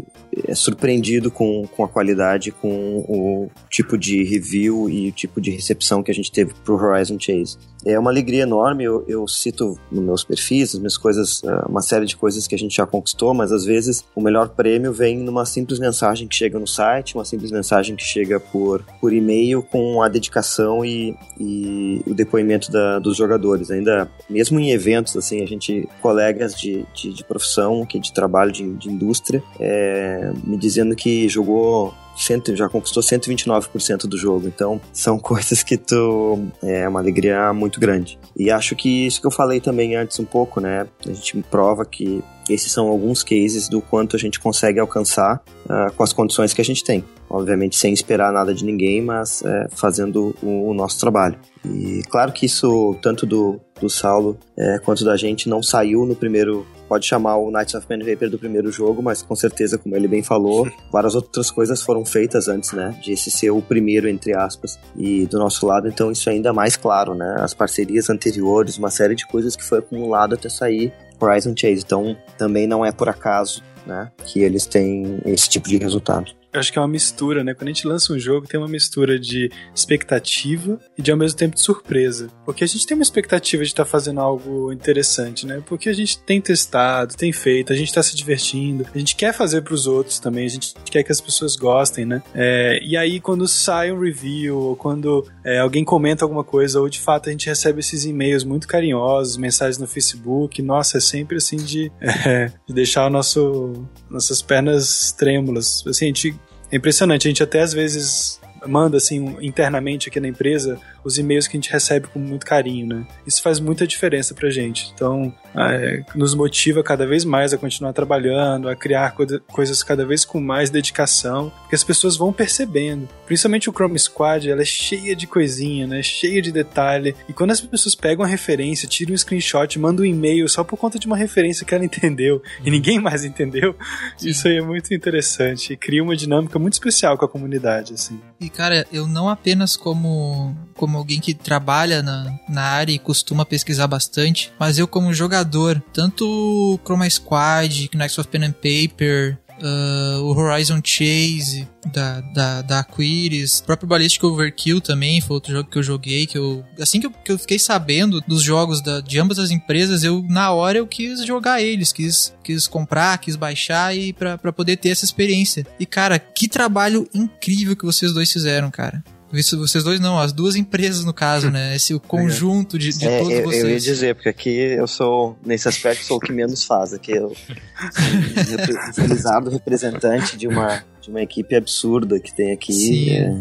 [0.47, 5.51] é surpreendido com, com a qualidade, com o tipo de review e o tipo de
[5.51, 7.57] recepção que a gente teve pro Horizon Chase.
[7.85, 11.81] É uma alegria enorme, eu, eu cito nos meus perfis, as minhas coisas, é, uma
[11.81, 15.17] série de coisas que a gente já conquistou, mas às vezes o melhor prêmio vem
[15.17, 19.61] numa simples mensagem que chega no site, uma simples mensagem que chega por, por e-mail
[19.61, 23.71] com a dedicação e, e o depoimento da, dos jogadores.
[23.71, 28.51] Ainda, mesmo em eventos, assim, a gente, colegas de, de, de profissão, que de trabalho,
[28.51, 31.93] de, de indústria, é, me dizendo que jogou
[32.25, 34.47] cento, já conquistou 129% do jogo.
[34.47, 36.39] Então, são coisas que tu.
[36.61, 38.19] É uma alegria muito grande.
[38.35, 40.87] E acho que isso que eu falei também antes um pouco, né?
[41.05, 45.93] A gente prova que esses são alguns cases do quanto a gente consegue alcançar uh,
[45.95, 47.03] com as condições que a gente tem.
[47.29, 51.37] Obviamente sem esperar nada de ninguém, mas é, fazendo o, o, nosso trabalho.
[51.63, 56.15] E claro que isso, tanto do, do Saulo é, quanto da gente, não saiu no
[56.15, 60.07] primeiro pode chamar o Knights of Vapor do primeiro jogo, mas com certeza, como ele
[60.07, 62.97] bem falou, várias outras coisas foram feitas antes, né?
[62.99, 64.79] De esse ser o primeiro, entre aspas.
[64.97, 67.35] E do nosso lado, então, isso é ainda mais claro, né?
[67.37, 71.83] As parcerias anteriores, uma série de coisas que foi acumulado até sair Horizon Chase.
[71.85, 74.11] Então, também não é por acaso, né?
[74.25, 76.38] Que eles têm esse tipo de resultado.
[76.51, 77.53] Eu acho que é uma mistura, né?
[77.53, 81.37] Quando a gente lança um jogo, tem uma mistura de expectativa e de ao mesmo
[81.37, 82.29] tempo de surpresa.
[82.43, 85.61] Porque a gente tem uma expectativa de estar tá fazendo algo interessante, né?
[85.65, 89.31] Porque a gente tem testado, tem feito, a gente está se divertindo, a gente quer
[89.31, 92.23] fazer para os outros também, a gente quer que as pessoas gostem, né?
[92.33, 96.89] É, e aí, quando sai um review, ou quando é, alguém comenta alguma coisa, ou
[96.89, 101.37] de fato a gente recebe esses e-mails muito carinhosos, mensagens no Facebook, nossa, é sempre
[101.37, 105.83] assim de, é, de deixar o nosso, nossas pernas trêmulas.
[105.85, 106.38] Assim, a gente
[106.71, 110.79] é impressionante, a gente até às vezes manda assim internamente aqui na empresa
[111.09, 113.07] os e-mails que a gente recebe com muito carinho, né?
[113.25, 114.91] Isso faz muita diferença pra gente.
[114.93, 120.05] Então, é, nos motiva cada vez mais a continuar trabalhando, a criar co coisas cada
[120.05, 123.07] vez com mais dedicação, porque as pessoas vão percebendo.
[123.25, 126.01] Principalmente o Chrome Squad, ela é cheia de coisinha, né?
[126.01, 127.15] Cheia de detalhe.
[127.27, 130.77] E quando as pessoas pegam a referência, tiram um screenshot, mandam um e-mail só por
[130.77, 133.75] conta de uma referência que ela entendeu e ninguém mais entendeu,
[134.17, 134.29] Sim.
[134.29, 138.19] isso aí é muito interessante e cria uma dinâmica muito especial com a comunidade, assim.
[138.39, 143.45] E cara, eu não apenas como como alguém que trabalha na, na área e costuma
[143.45, 150.21] pesquisar bastante, mas eu como jogador, tanto Chroma Squad, Knights of Pen and Paper, Uh,
[150.21, 155.69] o Horizon Chase da, da, da Aquiris, o próprio Ballistic Overkill também foi outro jogo
[155.69, 159.01] que eu joguei, que eu assim que eu, que eu fiquei sabendo dos jogos da,
[159.01, 163.35] de ambas as empresas, eu na hora eu quis jogar eles, quis, quis comprar, quis
[163.35, 165.67] baixar e para poder ter essa experiência.
[165.77, 169.03] E cara, que trabalho incrível que vocês dois fizeram, cara.
[169.31, 171.75] Isso, vocês dois não, as duas empresas no caso, né?
[171.75, 173.63] Esse o conjunto de, de é, todos eu, vocês.
[173.63, 176.93] Eu ia dizer, porque aqui eu sou, nesse aspecto, sou o que menos faz.
[176.93, 183.11] Aqui eu sou felizado representante de uma, de uma equipe absurda que tem aqui.
[183.11, 183.31] É,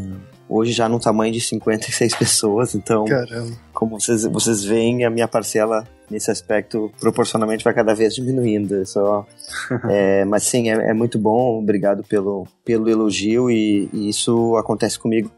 [0.49, 3.57] hoje já no tamanho de 56 pessoas, então Caramba.
[3.73, 8.85] como vocês, vocês veem, a minha parcela nesse aspecto proporcionalmente vai cada vez diminuindo.
[8.87, 9.27] Só,
[9.89, 11.59] é, mas sim, é, é, muito bom.
[11.59, 15.31] Obrigado pelo, pelo elogio e, e, isso acontece comigo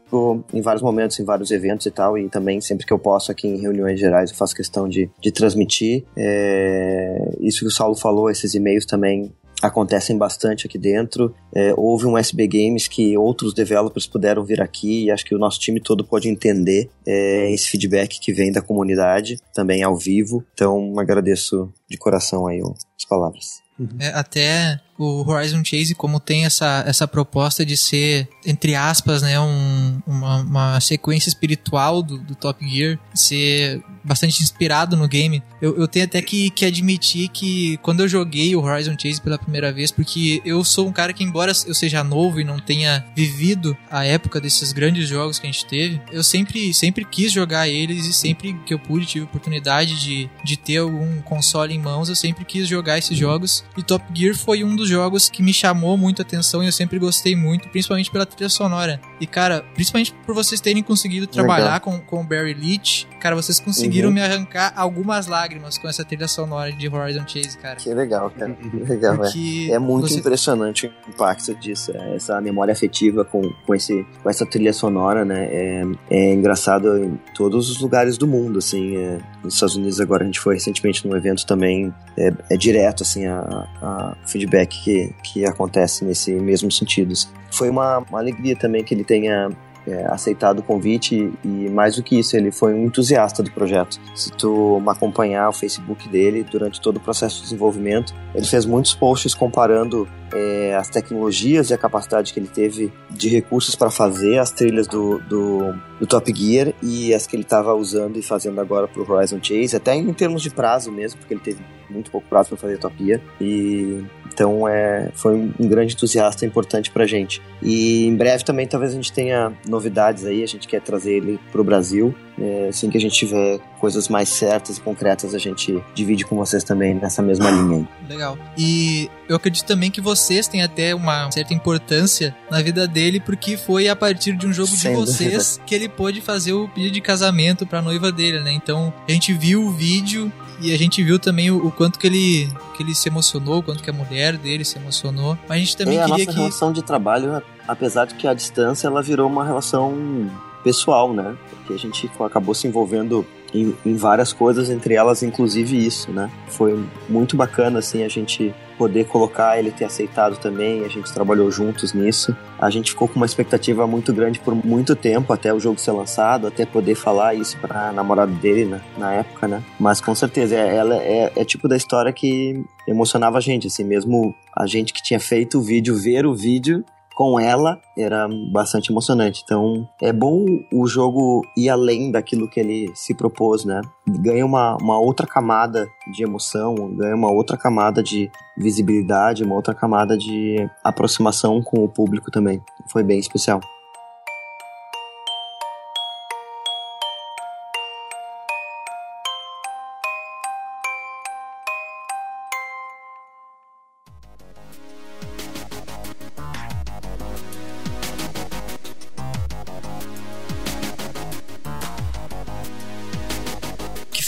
[0.53, 2.17] em vários momentos, em vários eventos e tal.
[2.17, 5.31] E também sempre que eu posso aqui em reuniões gerais eu faço questão de, de
[5.31, 6.03] transmitir.
[6.15, 11.35] É, isso que o Saulo falou, esses e-mails também acontecem bastante aqui dentro.
[11.53, 15.39] É, houve um SB Games que outros developers puderam vir aqui e acho que o
[15.39, 20.43] nosso time todo pode entender é, esse feedback que vem da comunidade, também ao vivo.
[20.53, 23.61] Então agradeço de coração aí as palavras.
[23.99, 29.39] É, até o Horizon Chase, como tem essa, essa proposta de ser, entre aspas, né,
[29.39, 35.41] um, uma, uma sequência espiritual do, do Top Gear, ser bastante inspirado no game.
[35.61, 39.37] Eu, eu tenho até que, que admitir que quando eu joguei o Horizon Chase pela
[39.37, 43.05] primeira vez, porque eu sou um cara que, embora eu seja novo e não tenha
[43.15, 47.67] vivido a época desses grandes jogos que a gente teve, eu sempre, sempre quis jogar
[47.67, 52.09] eles e sempre que eu pude, tive oportunidade de, de ter algum console em mãos,
[52.09, 53.63] eu sempre quis jogar esses jogos.
[53.77, 56.71] E Top Gear foi um dos jogos que me chamou muito a atenção e eu
[56.71, 58.99] sempre gostei muito, principalmente pela trilha sonora.
[59.19, 63.59] E, cara, principalmente por vocês terem conseguido trabalhar com, com o Barry Leach, cara, vocês
[63.59, 64.15] conseguiram uhum.
[64.15, 67.75] me arrancar algumas lágrimas com essa trilha sonora de Horizon Chase, cara.
[67.75, 68.53] Que legal, cara.
[68.53, 69.75] Que legal, Porque é.
[69.75, 70.19] É muito você...
[70.19, 75.23] impressionante o impacto disso, é, essa memória afetiva com, com, esse, com essa trilha sonora,
[75.23, 75.47] né?
[75.51, 78.97] É, é engraçado em todos os lugares do mundo, assim.
[78.97, 83.03] É, nos Estados Unidos agora a gente foi recentemente num evento também, é, é direto,
[83.03, 87.13] assim, a, a feedback que, que acontece nesse mesmo sentido.
[87.13, 87.27] Assim.
[87.51, 89.49] Foi uma, uma alegria também que ele tenha
[89.85, 93.99] é, aceitado o convite e mais do que isso, ele foi um entusiasta do projeto.
[94.15, 98.93] Se tu acompanhar o Facebook dele durante todo o processo de desenvolvimento, ele fez muitos
[98.93, 104.39] posts comparando é, as tecnologias e a capacidade que ele teve de recursos para fazer
[104.39, 108.59] as trilhas do, do, do, Top Gear e as que ele estava usando e fazendo
[108.59, 112.09] agora para o Horizon Chase, até em termos de prazo mesmo, porque ele teve muito
[112.09, 113.19] pouco prazo para fazer Top Gear.
[113.39, 117.41] E então é, foi um grande entusiasta importante para a gente.
[117.61, 121.39] E em breve também talvez a gente tenha novidades aí, a gente quer trazer ele
[121.51, 122.15] para o Brasil.
[122.39, 126.35] É, assim que a gente tiver coisas mais certas e concretas, a gente divide com
[126.37, 127.87] vocês também nessa mesma linha.
[128.09, 128.37] Legal.
[128.57, 133.57] E eu acredito também que vocês têm até uma certa importância na vida dele, porque
[133.57, 135.63] foi a partir de um jogo Sem de vocês dúvida.
[135.65, 138.51] que ele pôde fazer o pedido de casamento para a noiva dele, né?
[138.51, 142.05] Então a gente viu o vídeo e a gente viu também o, o, quanto que
[142.05, 145.37] ele, que ele se emocionou, o quanto que a mulher dele se emocionou.
[145.49, 146.37] Mas a gente também é, queria a nossa que...
[146.37, 150.29] relação de trabalho, apesar de que a distância, ela virou uma relação
[150.63, 151.35] pessoal, né?
[151.49, 156.29] Porque a gente acabou se envolvendo em, em, várias coisas, entre elas inclusive isso, né?
[156.47, 161.51] Foi muito bacana, assim, a gente poder colocar, ele ter aceitado também, a gente trabalhou
[161.51, 162.35] juntos nisso.
[162.57, 165.91] A gente ficou com uma expectativa muito grande por muito tempo, até o jogo ser
[165.91, 169.63] lançado, até poder falar isso pra namorada dele né, na época, né?
[169.79, 173.83] Mas com certeza, é, ela é, é tipo da história que emocionava a gente, assim,
[173.83, 176.83] mesmo a gente que tinha feito o vídeo, ver o vídeo
[177.15, 179.41] com ela era bastante emocionante.
[179.43, 183.81] Então é bom o jogo ir além daquilo que ele se propôs, né?
[184.07, 189.73] Ganha uma, uma outra camada de emoção, ganha uma outra camada de visibilidade, uma outra
[189.73, 192.61] camada de aproximação com o público também.
[192.91, 193.61] Foi bem especial.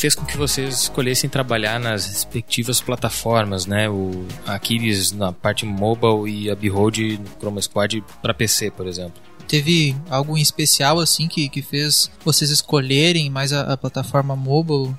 [0.03, 3.89] Fez com que vocês escolhessem trabalhar nas respectivas plataformas, né?
[3.89, 9.21] O Aquiles na parte mobile e a Behold no Chroma Squad para PC, por exemplo.
[9.47, 14.93] Teve algo em especial assim que, que fez vocês escolherem mais a, a plataforma mobile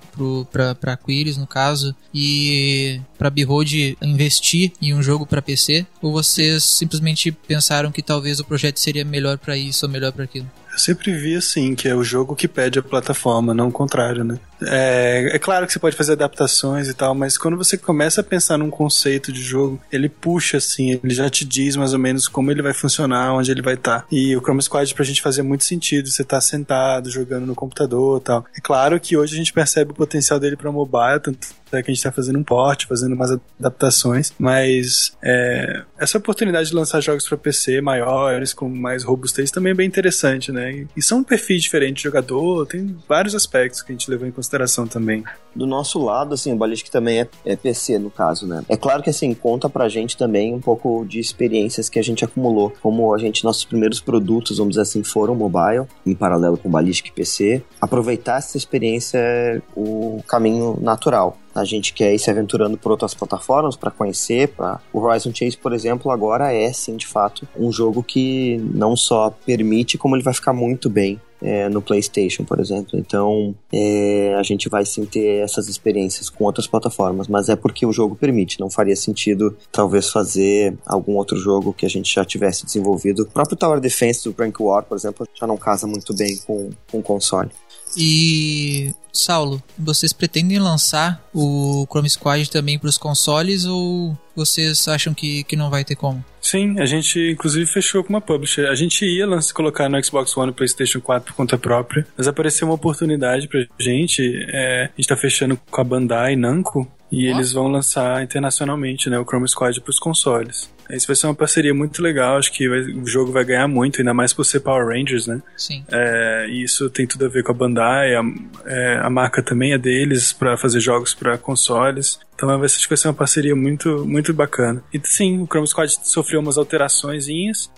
[0.51, 5.87] para Aquiles no caso e para Behold investir em um jogo para PC?
[6.01, 10.25] Ou vocês simplesmente pensaram que talvez o projeto seria melhor para isso ou melhor para
[10.25, 10.51] aquilo?
[10.75, 14.25] Eu sempre vi assim, que é o jogo que pede a plataforma, não o contrário,
[14.25, 14.41] né?
[14.63, 18.25] É, é claro que você pode fazer adaptações e tal, mas quando você começa a
[18.25, 22.29] pensar num conceito de jogo, ele puxa assim, ele já te diz mais ou menos
[22.29, 24.01] como ele vai funcionar, onde ele vai estar.
[24.01, 24.07] Tá.
[24.11, 28.21] E o Chrome Squad pra gente fazia muito sentido, você tá sentado, jogando no computador
[28.21, 28.45] e tal.
[28.57, 31.39] É claro que hoje a gente percebe o potencial dele para mobile, tanto
[31.77, 36.69] é que a gente tá fazendo um port, fazendo umas adaptações, mas é, essa oportunidade
[36.69, 40.87] de lançar jogos para PC maiores, com mais robustez, também é bem interessante, né?
[40.97, 44.44] E, são perfis diferentes de jogador, tem vários aspectos que a gente levou em consideração
[44.45, 45.25] consideração também.
[45.55, 48.63] Do nosso lado, assim, o Ballistic também é, é, PC, no caso, né?
[48.69, 52.25] É claro que, assim, conta pra gente também um pouco de experiências que a gente
[52.25, 52.73] acumulou.
[52.83, 56.73] Como a gente, nossos primeiros produtos, vamos dizer assim, foram mobile, em paralelo com o
[56.73, 57.63] Ballistic PC.
[57.81, 63.15] Aproveitar essa experiência é o caminho natural a gente quer ir se aventurando por outras
[63.15, 64.49] plataformas para conhecer.
[64.49, 64.81] Pra...
[64.93, 69.31] O Horizon Chase, por exemplo, agora é sim de fato um jogo que não só
[69.31, 72.99] permite, como ele vai ficar muito bem é, no PlayStation, por exemplo.
[72.99, 77.85] Então, é, a gente vai sim ter essas experiências com outras plataformas, mas é porque
[77.85, 78.59] o jogo permite.
[78.59, 83.23] Não faria sentido, talvez, fazer algum outro jogo que a gente já tivesse desenvolvido.
[83.23, 86.71] O próprio Tower Defense do Rank War, por exemplo, já não casa muito bem com
[86.93, 87.51] o console.
[87.97, 95.15] E Saulo, vocês pretendem lançar o Chrome Squad também para os consoles ou vocês acham
[95.15, 96.25] que, que não vai ter como?
[96.41, 98.67] Sim, a gente inclusive fechou com uma publisher.
[98.67, 102.29] A gente ia lançar, colocar no Xbox One e PlayStation 4 por conta própria, mas
[102.29, 104.45] apareceu uma oportunidade pra gente.
[104.49, 109.19] É, a gente tá fechando com a Bandai Namco e eles vão lançar internacionalmente né,
[109.19, 110.73] o Chrome Squad para os consoles.
[110.91, 114.01] Isso vai ser uma parceria muito legal, acho que vai, o jogo vai ganhar muito,
[114.01, 115.41] ainda mais por ser Power Rangers, né?
[115.57, 115.83] Sim.
[115.91, 118.23] É, e isso tem tudo a ver com a Bandai, a,
[118.67, 122.19] é, a marca também é deles para fazer jogos para consoles.
[122.35, 124.83] Então vai ser, vai ser uma parceria muito, muito bacana.
[124.93, 127.27] E sim, o Chrome Squad sofreu umas alterações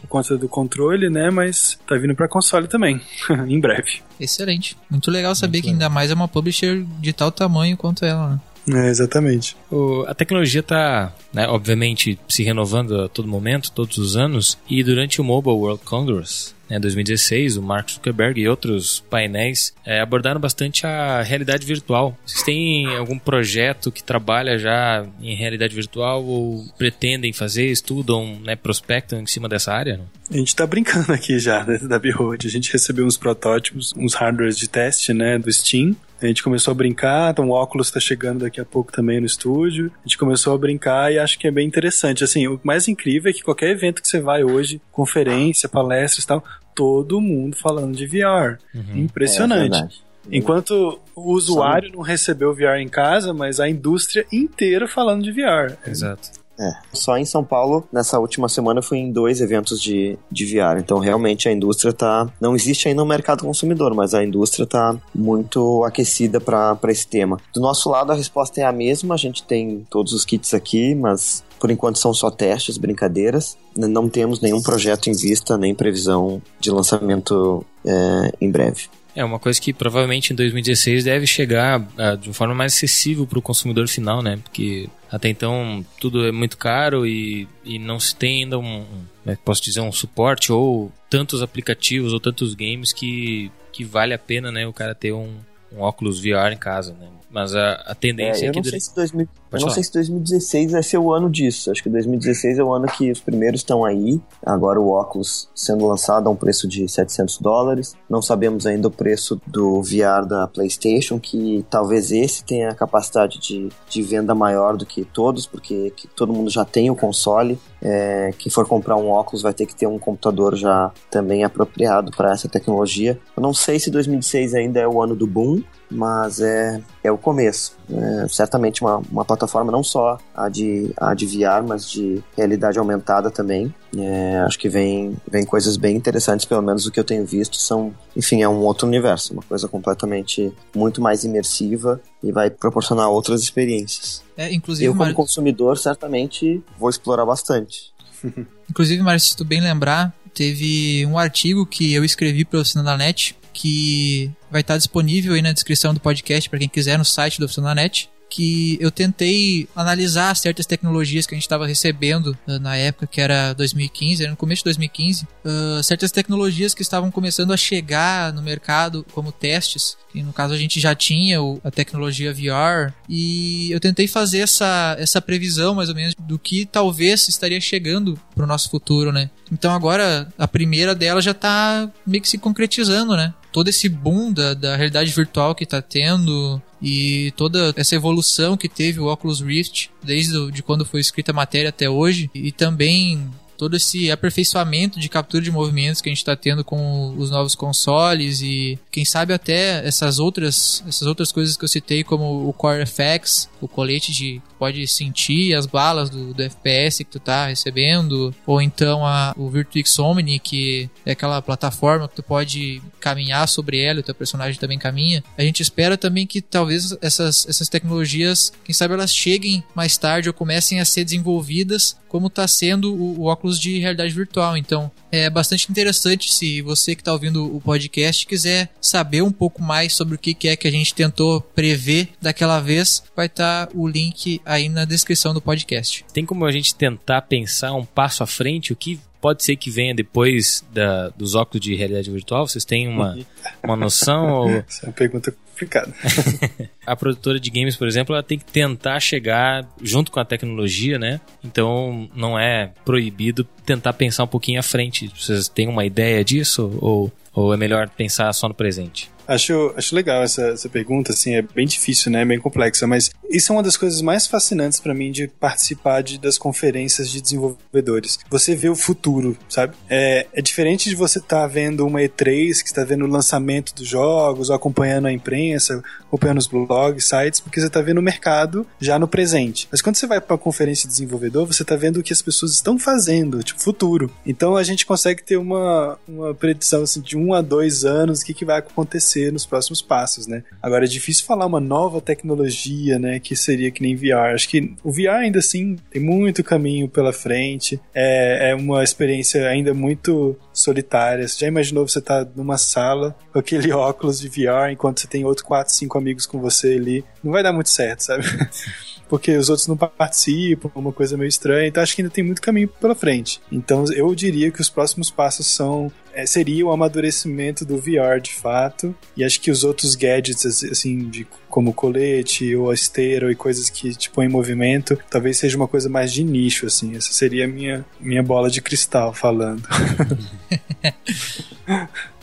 [0.01, 1.31] por conta do controle, né?
[1.31, 3.01] Mas tá vindo para console também,
[3.47, 4.01] em breve.
[4.19, 4.77] Excelente.
[4.91, 8.31] Muito legal saber muito que ainda mais é uma publisher de tal tamanho quanto ela,
[8.31, 8.41] né?
[8.69, 9.57] É, exatamente.
[9.71, 14.83] O, a tecnologia está, né, obviamente, se renovando a todo momento, todos os anos, e
[14.83, 20.41] durante o Mobile World Congress, né, 2016, o Mark Zuckerberg e outros painéis é, abordaram
[20.41, 22.19] bastante a realidade virtual.
[22.27, 28.57] Vocês têm algum projeto que trabalha já em realidade virtual ou pretendem fazer, estudam, né,
[28.57, 29.99] prospectam em cima dessa área?
[29.99, 30.07] Não?
[30.31, 32.45] A gente está brincando aqui já dentro da Behold.
[32.45, 35.95] A gente recebeu uns protótipos, uns hardwares de teste, né, do Steam.
[36.21, 39.27] A gente começou a brincar, então o óculos está chegando daqui a pouco também no
[39.27, 39.93] estúdio.
[39.99, 42.25] A gente começou a brincar e acho que é bem interessante.
[42.25, 46.27] Assim, o mais incrível é que qualquer evento que você vai hoje, conferência, palestras e
[46.27, 46.43] tal,
[46.75, 48.59] todo mundo falando de VR.
[48.75, 48.97] Uhum.
[48.97, 50.03] Impressionante.
[50.03, 55.31] É Enquanto o usuário não recebeu VR em casa, mas a indústria inteira falando de
[55.31, 55.77] VR.
[55.87, 56.46] Exato.
[56.59, 56.73] É.
[56.93, 60.79] Só em São Paulo, nessa última semana, eu fui em dois eventos de, de VR.
[60.79, 62.29] Então, realmente, a indústria tá.
[62.41, 67.39] Não existe ainda um mercado consumidor, mas a indústria tá muito aquecida para esse tema.
[67.53, 69.15] Do nosso lado, a resposta é a mesma.
[69.15, 73.57] A gente tem todos os kits aqui, mas por enquanto são só testes, brincadeiras.
[73.75, 78.89] Não temos nenhum projeto em vista, nem previsão de lançamento é, em breve.
[79.17, 83.27] É uma coisa que provavelmente em 2016 deve chegar uh, de uma forma mais acessível
[83.27, 84.39] para o consumidor final, né?
[84.45, 89.05] Porque até então tudo é muito caro e, e não se tem ainda um, um,
[89.25, 94.19] né, posso dizer, um suporte ou tantos aplicativos ou tantos games que, que vale a
[94.19, 94.67] pena, né?
[94.67, 95.35] O cara ter um,
[95.73, 97.09] um óculos VR em casa, né?
[97.31, 98.59] Mas a, a tendência é, é que.
[98.59, 101.71] Não sei se 2000, eu não sei se 2016 vai ser o ano disso.
[101.71, 104.21] Acho que 2016 é o ano que os primeiros estão aí.
[104.45, 107.97] Agora o óculos sendo lançado a um preço de 700 dólares.
[108.09, 113.39] Não sabemos ainda o preço do VR da PlayStation, que talvez esse tenha a capacidade
[113.41, 117.59] de, de venda maior do que todos, porque todo mundo já tem o console.
[117.81, 122.11] É, quem for comprar um óculos vai ter que ter um computador já também apropriado
[122.11, 123.19] para essa tecnologia.
[123.37, 127.19] Eu não sei se 2016 ainda é o ano do boom, mas é, é o
[127.19, 127.77] começo.
[127.91, 132.79] É, certamente uma, uma plataforma não só a de, a de VR, mas de realidade
[132.79, 133.73] aumentada também.
[133.97, 137.57] É, acho que vem, vem coisas bem interessantes, pelo menos o que eu tenho visto
[137.57, 143.09] são, enfim, é um outro universo, uma coisa completamente muito mais imersiva e vai proporcionar
[143.09, 144.23] outras experiências.
[144.37, 147.93] É, inclusive, eu como consumidor certamente vou explorar bastante.
[148.69, 152.85] inclusive, Márcio, se tu bem lembrar, teve um artigo que eu escrevi para o Oficina
[152.85, 157.05] da Net que vai estar disponível aí na descrição do podcast para quem quiser no
[157.05, 162.37] site do Oficina Net que eu tentei analisar certas tecnologias que a gente estava recebendo
[162.47, 166.83] uh, na época, que era 2015, era no começo de 2015, uh, certas tecnologias que
[166.83, 171.41] estavam começando a chegar no mercado como testes, e no caso a gente já tinha
[171.41, 176.39] o, a tecnologia VR, e eu tentei fazer essa, essa previsão mais ou menos do
[176.39, 179.31] que talvez estaria chegando para o nosso futuro, né?
[179.53, 183.33] Então agora a primeira dela já está meio que se concretizando, né?
[183.57, 188.69] Todo esse boom da, da realidade virtual que está tendo, e toda essa evolução que
[188.69, 193.31] teve o Oculus Rift desde de quando foi escrita a matéria até hoje e também
[193.57, 197.55] todo esse aperfeiçoamento de captura de movimentos que a gente está tendo com os novos
[197.55, 202.53] consoles e quem sabe até essas outras, essas outras coisas que eu citei, como o
[202.53, 207.47] Core FX, o colete de pode sentir as balas do, do FPS que tu tá
[207.47, 213.47] recebendo, ou então a, o Virtuix Omni, que é aquela plataforma que tu pode caminhar
[213.49, 215.23] sobre ela, o teu personagem também caminha.
[215.37, 220.29] A gente espera também que talvez essas, essas tecnologias, quem sabe elas cheguem mais tarde
[220.29, 224.57] ou comecem a ser desenvolvidas como está sendo o, o, óculos de realidade virtual.
[224.57, 229.63] Então, é bastante interessante se você que está ouvindo o podcast quiser saber um pouco
[229.63, 233.73] mais sobre o que é que a gente tentou prever daquela vez, vai estar tá
[233.75, 236.05] o link aí na descrição do podcast.
[236.13, 239.73] Tem como a gente tentar pensar um passo à frente o que pode ser que
[239.73, 242.47] venha depois da, dos óculos de realidade virtual?
[242.47, 243.19] Vocês têm uma,
[243.61, 244.29] uma noção?
[244.31, 244.51] ou...
[244.69, 245.93] Essa é uma pergunta complicada.
[246.87, 250.97] a produtora de games, por exemplo, ela tem que tentar chegar junto com a tecnologia,
[250.97, 251.21] né?
[251.43, 255.11] Então não é proibido tentar pensar um pouquinho à frente.
[255.19, 256.79] Vocês têm uma ideia disso?
[256.81, 259.11] Ou, ou é melhor pensar só no presente?
[259.27, 262.23] Acho, acho legal essa, essa pergunta, assim, é bem difícil, né?
[262.23, 266.03] É bem complexa, mas isso é uma das coisas mais fascinantes para mim de participar
[266.03, 268.19] de, das conferências de desenvolvedores.
[268.31, 269.75] Você vê o futuro, sabe?
[269.89, 273.75] É, é diferente de você estar tá vendo uma E3, que está vendo o lançamento
[273.75, 278.03] dos jogos, ou acompanhando a imprensa, acompanhando os blogs, sites, porque você está vendo o
[278.03, 279.69] mercado já no presente.
[279.71, 282.23] Mas quando você vai para uma conferência de desenvolvedor, você está vendo o que as
[282.23, 284.11] pessoas estão fazendo, tipo, futuro.
[284.25, 288.25] Então a gente consegue ter uma, uma predição assim, de um a dois anos, o
[288.25, 290.43] que, que vai acontecer acontecer nos próximos passos, né?
[290.63, 294.35] Agora é difícil falar uma nova tecnologia, né, que seria que nem VR.
[294.35, 297.81] Acho que o VR ainda assim tem muito caminho pela frente.
[297.95, 301.27] É, é uma experiência ainda muito solitária.
[301.27, 305.07] Você já imaginou você estar tá numa sala com aquele óculos de VR enquanto você
[305.07, 307.05] tem outros quatro, cinco amigos com você ali?
[307.23, 308.25] Não vai dar muito certo, sabe?
[309.09, 311.69] porque os outros não participam, uma coisa meio estranha.
[311.69, 313.41] Então acho que ainda tem muito caminho pela frente.
[313.51, 318.33] Então eu diria que os próximos passos são é, seria o amadurecimento do VR de
[318.33, 318.95] fato.
[319.17, 321.27] E acho que os outros gadgets, assim, de,
[321.57, 325.89] como colete ou esteira e coisas que te põem em movimento, talvez seja uma coisa
[325.89, 326.95] mais de nicho, assim.
[326.95, 329.67] Essa seria a minha, minha bola de cristal falando.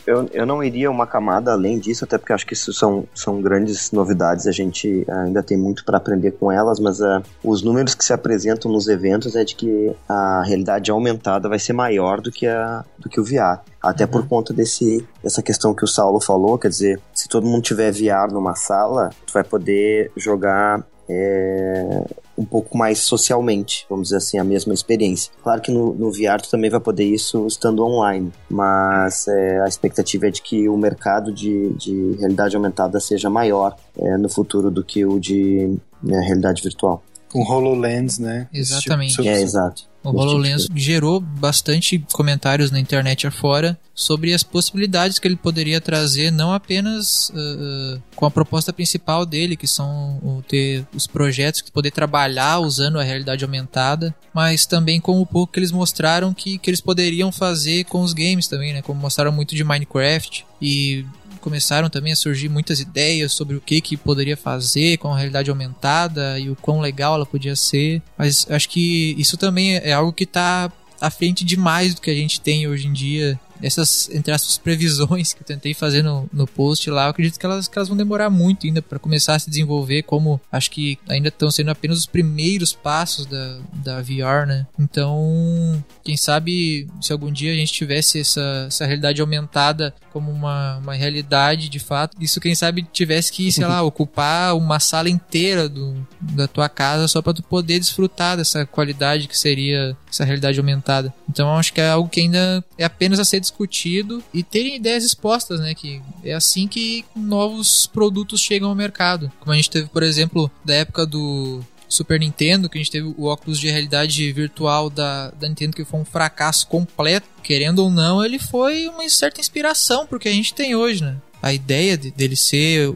[0.06, 3.40] Eu, eu não iria uma camada além disso, até porque acho que isso são, são
[3.40, 7.94] grandes novidades, a gente ainda tem muito para aprender com elas, mas uh, os números
[7.94, 12.30] que se apresentam nos eventos é de que a realidade aumentada vai ser maior do
[12.30, 13.60] que, a, do que o VR.
[13.82, 14.10] Até uhum.
[14.10, 17.92] por conta desse, dessa questão que o Saulo falou, quer dizer, se todo mundo tiver
[17.92, 22.04] VR numa sala, tu vai poder jogar é,
[22.36, 25.32] um pouco mais socialmente, vamos dizer assim, a mesma experiência.
[25.42, 29.66] Claro que no, no VR tu também vai poder isso estando online, mas é, a
[29.66, 34.70] expectativa é de que o mercado de, de realidade aumentada seja maior é, no futuro
[34.70, 37.02] do que o de né, realidade virtual.
[37.34, 38.46] Com HoloLens, né?
[38.54, 39.16] Exatamente.
[39.16, 39.88] Tipo, é, exato.
[40.04, 45.80] O HoloLens tipo gerou bastante comentários na internet afora sobre as possibilidades que ele poderia
[45.80, 51.60] trazer, não apenas uh, com a proposta principal dele, que são uh, ter os projetos
[51.60, 56.32] que poder trabalhar usando a realidade aumentada, mas também com o pouco que eles mostraram
[56.32, 58.80] que, que eles poderiam fazer com os games também, né?
[58.80, 61.04] Como mostraram muito de Minecraft e
[61.44, 65.50] começaram também a surgir muitas ideias sobre o que, que poderia fazer com a realidade
[65.50, 68.00] aumentada e o quão legal ela podia ser.
[68.16, 72.14] Mas acho que isso também é algo que está à frente demais do que a
[72.14, 76.46] gente tem hoje em dia essas, entre as previsões que eu tentei fazer no, no
[76.46, 79.38] post lá, eu acredito que elas, que elas vão demorar muito ainda para começar a
[79.38, 84.46] se desenvolver, como acho que ainda estão sendo apenas os primeiros passos da, da VR,
[84.46, 84.66] né?
[84.78, 90.78] Então, quem sabe se algum dia a gente tivesse essa, essa realidade aumentada como uma,
[90.78, 95.68] uma realidade de fato, isso quem sabe tivesse que, sei lá, ocupar uma sala inteira
[95.68, 100.58] do, da tua casa só para tu poder desfrutar dessa qualidade que seria essa realidade
[100.58, 101.12] aumentada.
[101.28, 105.04] Então, acho que é algo que ainda é apenas a ser discutido e terem ideias
[105.04, 105.74] expostas, né?
[105.74, 109.30] Que é assim que novos produtos chegam ao mercado.
[109.40, 113.06] Como a gente teve, por exemplo, da época do Super Nintendo, que a gente teve
[113.16, 117.28] o óculos de realidade virtual da, da Nintendo, que foi um fracasso completo.
[117.42, 121.16] Querendo ou não, ele foi uma certa inspiração pro que a gente tem hoje, né?
[121.44, 122.94] A ideia de, dele ser um,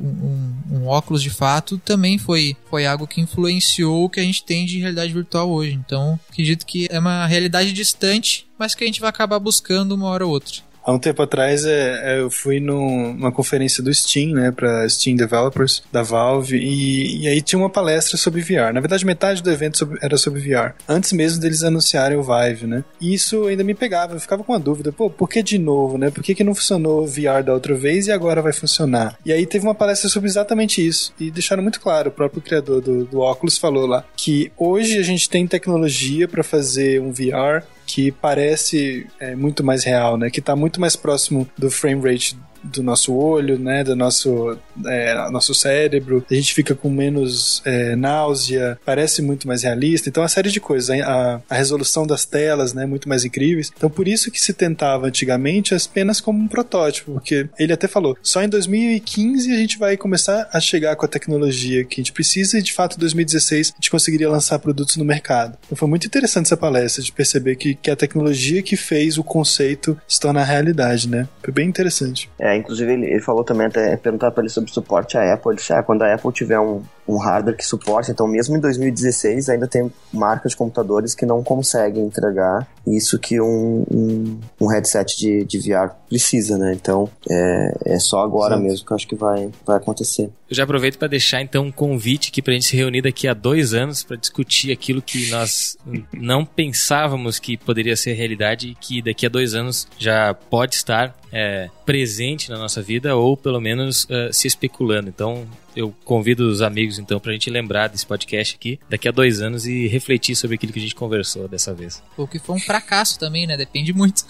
[0.70, 4.42] um, um, óculos de fato também foi, foi algo que influenciou o que a gente
[4.42, 5.74] tem de realidade virtual hoje.
[5.74, 10.06] Então, acredito que é uma realidade distante, mas que a gente vai acabar buscando uma
[10.06, 10.62] hora ou outra.
[10.88, 15.16] Há um tempo atrás é, é eu fui numa conferência do Steam, né, para Steam
[15.16, 18.72] Developers da Valve, e, e, aí tinha uma palestra sobre VR.
[18.72, 22.66] Na verdade, metade do evento sobre, era sobre VR, antes mesmo deles anunciarem o Vive,
[22.66, 22.82] né?
[22.98, 25.98] E isso ainda me pegava, eu ficava com uma dúvida, pô, por que de novo,
[25.98, 26.10] né?
[26.10, 29.18] Por que, que não funcionou o VR da outra vez e agora vai funcionar?
[29.26, 32.80] E aí teve uma palestra sobre exatamente isso, e deixaram muito claro, o próprio criador
[32.80, 37.62] do, do óculos falou lá, que hoje a gente tem tecnologia para fazer um VR
[37.88, 40.28] que parece é, muito mais real, né?
[40.28, 45.30] Que tá muito mais próximo do frame rate do nosso olho, né, do nosso, é,
[45.30, 50.28] nosso cérebro, a gente fica com menos é, náusea, parece muito mais realista, então uma
[50.28, 54.30] série de coisas, a, a resolução das telas, né, muito mais incríveis, então por isso
[54.30, 59.52] que se tentava antigamente apenas como um protótipo, porque ele até falou, só em 2015
[59.52, 62.72] a gente vai começar a chegar com a tecnologia que a gente precisa e de
[62.72, 65.56] fato em 2016 a gente conseguiria lançar produtos no mercado.
[65.66, 69.24] Então foi muito interessante essa palestra de perceber que, que a tecnologia que fez o
[69.24, 71.28] conceito se tornar realidade, né?
[71.42, 72.30] Foi bem interessante.
[72.38, 75.50] É, inclusive ele, ele falou também, até perguntar para ele sobre suporte à Apple.
[75.50, 78.60] Ele disse, ah, quando a Apple tiver um, um hardware que suporte, então mesmo em
[78.60, 84.66] 2016 ainda tem marcas de computadores que não conseguem entregar isso que um, um, um
[84.68, 86.72] headset de, de VR precisa, né?
[86.74, 90.30] Então é, é só agora mesmo que eu acho que vai, vai acontecer.
[90.48, 93.28] Eu já aproveito para deixar então um convite aqui para a gente se reunir daqui
[93.28, 95.76] a dois anos para discutir aquilo que nós
[96.12, 101.14] não pensávamos que poderia ser realidade e que daqui a dois anos já pode estar
[101.32, 105.08] é, presente na nossa vida ou pelo menos uh, se especulando.
[105.08, 109.12] Então eu convido os amigos então para a gente lembrar desse podcast aqui daqui a
[109.12, 112.02] dois anos e refletir sobre aquilo que a gente conversou dessa vez.
[112.16, 113.56] O que foi um fracasso também, né?
[113.56, 114.24] Depende muito.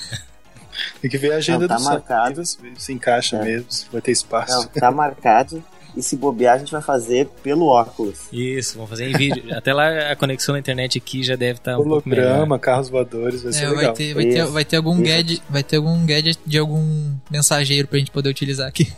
[1.00, 2.42] Tem que ver a agenda Não, tá dos marcado.
[2.44, 3.44] se encaixa é.
[3.44, 4.52] mesmo, se vai ter espaço.
[4.52, 5.62] Não, tá marcado.
[5.96, 8.28] E se bobear, a gente vai fazer pelo óculos.
[8.32, 9.44] Isso, vamos fazer em vídeo.
[9.56, 12.58] Até lá a conexão na internet aqui já deve estar tá um pouco melhor.
[12.58, 13.84] carros voadores, vai ser é, legal.
[13.84, 17.88] Vai ter, vai, ter, vai ter algum gadget, vai ter algum gadget de algum mensageiro
[17.88, 18.92] pra gente poder utilizar aqui.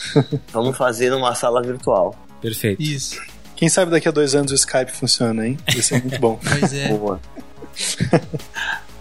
[0.52, 2.14] vamos fazer numa sala virtual.
[2.40, 2.82] Perfeito.
[2.82, 3.20] Isso.
[3.54, 5.58] Quem sabe daqui a dois anos o Skype funciona, hein?
[5.66, 6.38] Vai ser muito bom.
[6.42, 6.88] pois é.
[6.88, 7.20] Boa.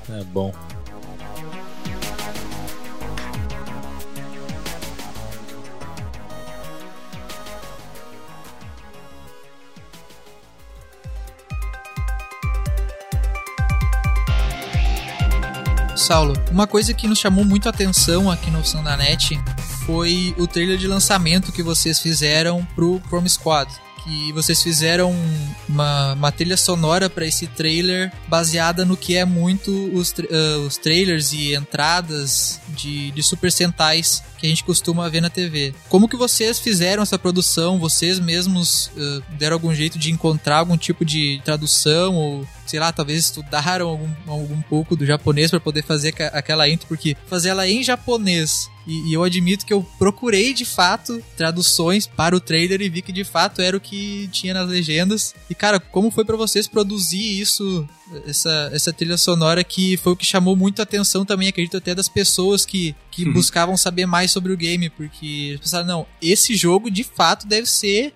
[0.10, 0.54] é bom.
[15.96, 19.39] Saulo, uma coisa que nos chamou muito a atenção aqui no Sandanet
[19.86, 23.72] foi o trailer de lançamento que vocês fizeram pro Chrome Squad
[24.06, 25.14] que vocês fizeram
[25.68, 30.78] uma, uma trilha sonora para esse trailer baseada no que é muito os, uh, os
[30.78, 35.74] trailers e entradas de, de Super Sentais que a gente costuma ver na TV.
[35.89, 37.80] Como que vocês fizeram essa produção?
[37.80, 42.91] Vocês mesmos uh, deram algum jeito de encontrar algum tipo de tradução ou sei lá,
[42.91, 47.68] talvez estudaram algum, algum pouco do japonês para poder fazer aquela intro, porque fazer ela
[47.68, 52.82] em japonês e, e, eu admito que eu procurei de fato traduções para o trailer
[52.82, 55.34] e vi que de fato era o que tinha nas legendas.
[55.50, 57.88] E cara, como foi para vocês produzir isso,
[58.26, 61.96] essa, essa trilha sonora que foi o que chamou muito a atenção também, acredito até
[61.96, 63.34] das pessoas que, que uhum.
[63.34, 67.68] buscavam saber mais sobre o game, porque eles pensaram, não, esse jogo de fato deve
[67.68, 68.14] ser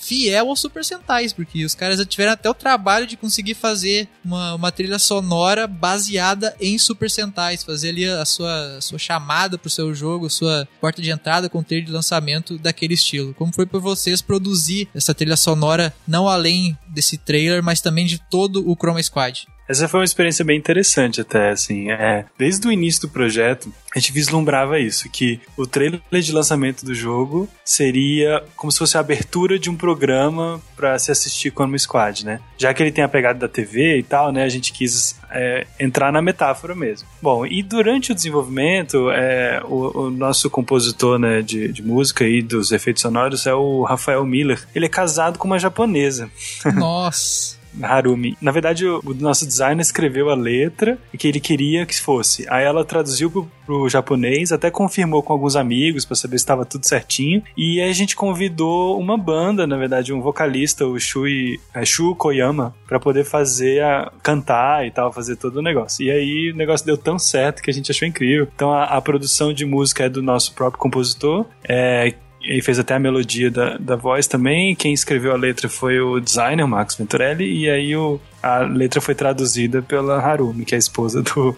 [0.00, 4.08] fiel aos Super Sentais, porque os caras já tiveram até o trabalho de conseguir fazer
[4.24, 9.58] uma, uma trilha sonora baseada em Super Sentais, fazer ali a sua, a sua chamada
[9.58, 13.34] pro seu jogo, a sua porta de entrada com trilha de lançamento daquele estilo.
[13.34, 18.18] Como foi para vocês produzir essa trilha sonora, não além desse trailer, mas também de
[18.18, 19.46] todo o Chroma Squad?
[19.70, 21.92] Essa foi uma experiência bem interessante até, assim.
[21.92, 26.84] É, desde o início do projeto, a gente vislumbrava isso, que o trailer de lançamento
[26.84, 31.78] do jogo seria como se fosse a abertura de um programa para se assistir como
[31.78, 32.40] Squad, né?
[32.58, 34.42] Já que ele tem a pegada da TV e tal, né?
[34.42, 37.06] A gente quis é, entrar na metáfora mesmo.
[37.22, 42.42] Bom, e durante o desenvolvimento, é, o, o, nosso compositor né, de, de música e
[42.42, 44.66] dos efeitos sonoros é o Rafael Miller.
[44.74, 46.28] Ele é casado com uma japonesa.
[46.74, 47.59] Nossa!
[47.82, 48.36] Harumi.
[48.40, 52.46] Na verdade, o, nosso designer escreveu a letra que ele queria que fosse.
[52.48, 56.64] Aí ela traduziu pro, pro japonês, até confirmou com alguns amigos para saber se estava
[56.64, 57.42] tudo certinho.
[57.56, 62.74] E a gente convidou uma banda, na verdade, um vocalista, o Shui, é, Shu Koyama,
[62.86, 66.04] para poder fazer a cantar e tal, fazer todo o negócio.
[66.04, 68.48] E aí o negócio deu tão certo que a gente achou incrível.
[68.54, 71.46] Então a, a produção de música é do nosso próprio compositor.
[71.68, 74.74] É, ele fez até a melodia da, da voz também.
[74.74, 79.14] Quem escreveu a letra foi o designer, Max Venturelli, e aí o, a letra foi
[79.14, 81.56] traduzida pela Harumi, que é a esposa do, do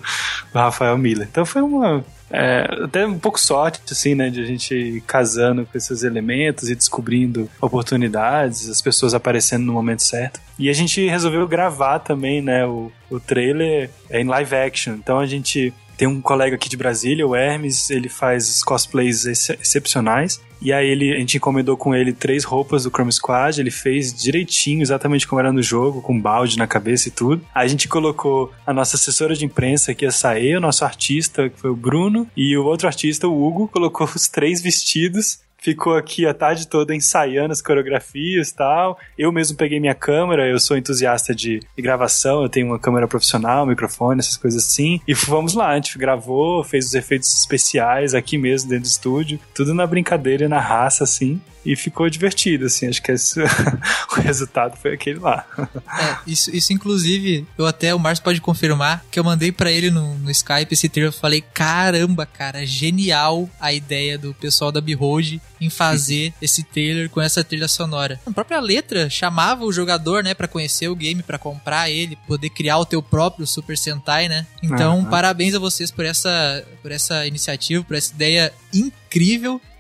[0.59, 1.29] Rafael Miller.
[1.31, 2.05] Então foi uma.
[2.35, 6.75] É, até um pouco sorte, assim, né, de a gente casando com esses elementos e
[6.75, 10.41] descobrindo oportunidades, as pessoas aparecendo no momento certo.
[10.59, 14.95] E a gente resolveu gravar também, né, o, o trailer em live action.
[14.95, 19.51] Então a gente tem um colega aqui de Brasília, o Hermes, ele faz cosplays ex
[19.51, 20.41] excepcionais.
[20.61, 24.15] E aí ele, a gente encomendou com ele três roupas do Chrome Squad, ele fez
[24.15, 27.45] direitinho, exatamente como era no jogo, com balde na cabeça e tudo.
[27.53, 31.59] A gente colocou a nossa assessora de imprensa, que ia sair, o nosso artista, que
[31.59, 36.27] foi o Bruno, e o outro artista, o Hugo, colocou os três vestidos ficou aqui
[36.27, 38.99] a tarde toda ensaiando as coreografias e tal.
[39.17, 43.65] Eu mesmo peguei minha câmera, eu sou entusiasta de, gravação, eu tenho uma câmera profissional,
[43.65, 45.01] microfone, essas coisas assim.
[45.07, 49.39] E fomos lá, a gente gravou, fez os efeitos especiais aqui mesmo dentro do estúdio,
[49.55, 52.89] tudo na brincadeira e na raça, assim e ficou divertido, assim.
[52.89, 53.41] Acho que esse,
[54.13, 55.47] o resultado foi aquele lá.
[55.57, 59.91] É, isso, isso, inclusive, eu até, o Márcio pode confirmar, que eu mandei para ele
[59.91, 61.13] no, no, Skype esse trailer.
[61.13, 67.09] Eu falei: caramba, cara, genial a ideia do pessoal da Behold em fazer esse trailer
[67.09, 68.21] com essa trilha sonora.
[68.27, 72.51] A própria letra chamava o jogador, né, para conhecer o game, para comprar ele, poder
[72.51, 74.47] criar o teu próprio Super Sentai, né?
[74.63, 75.05] Então, uhum.
[75.05, 79.02] parabéns a vocês por essa, por essa iniciativa, por essa ideia incrível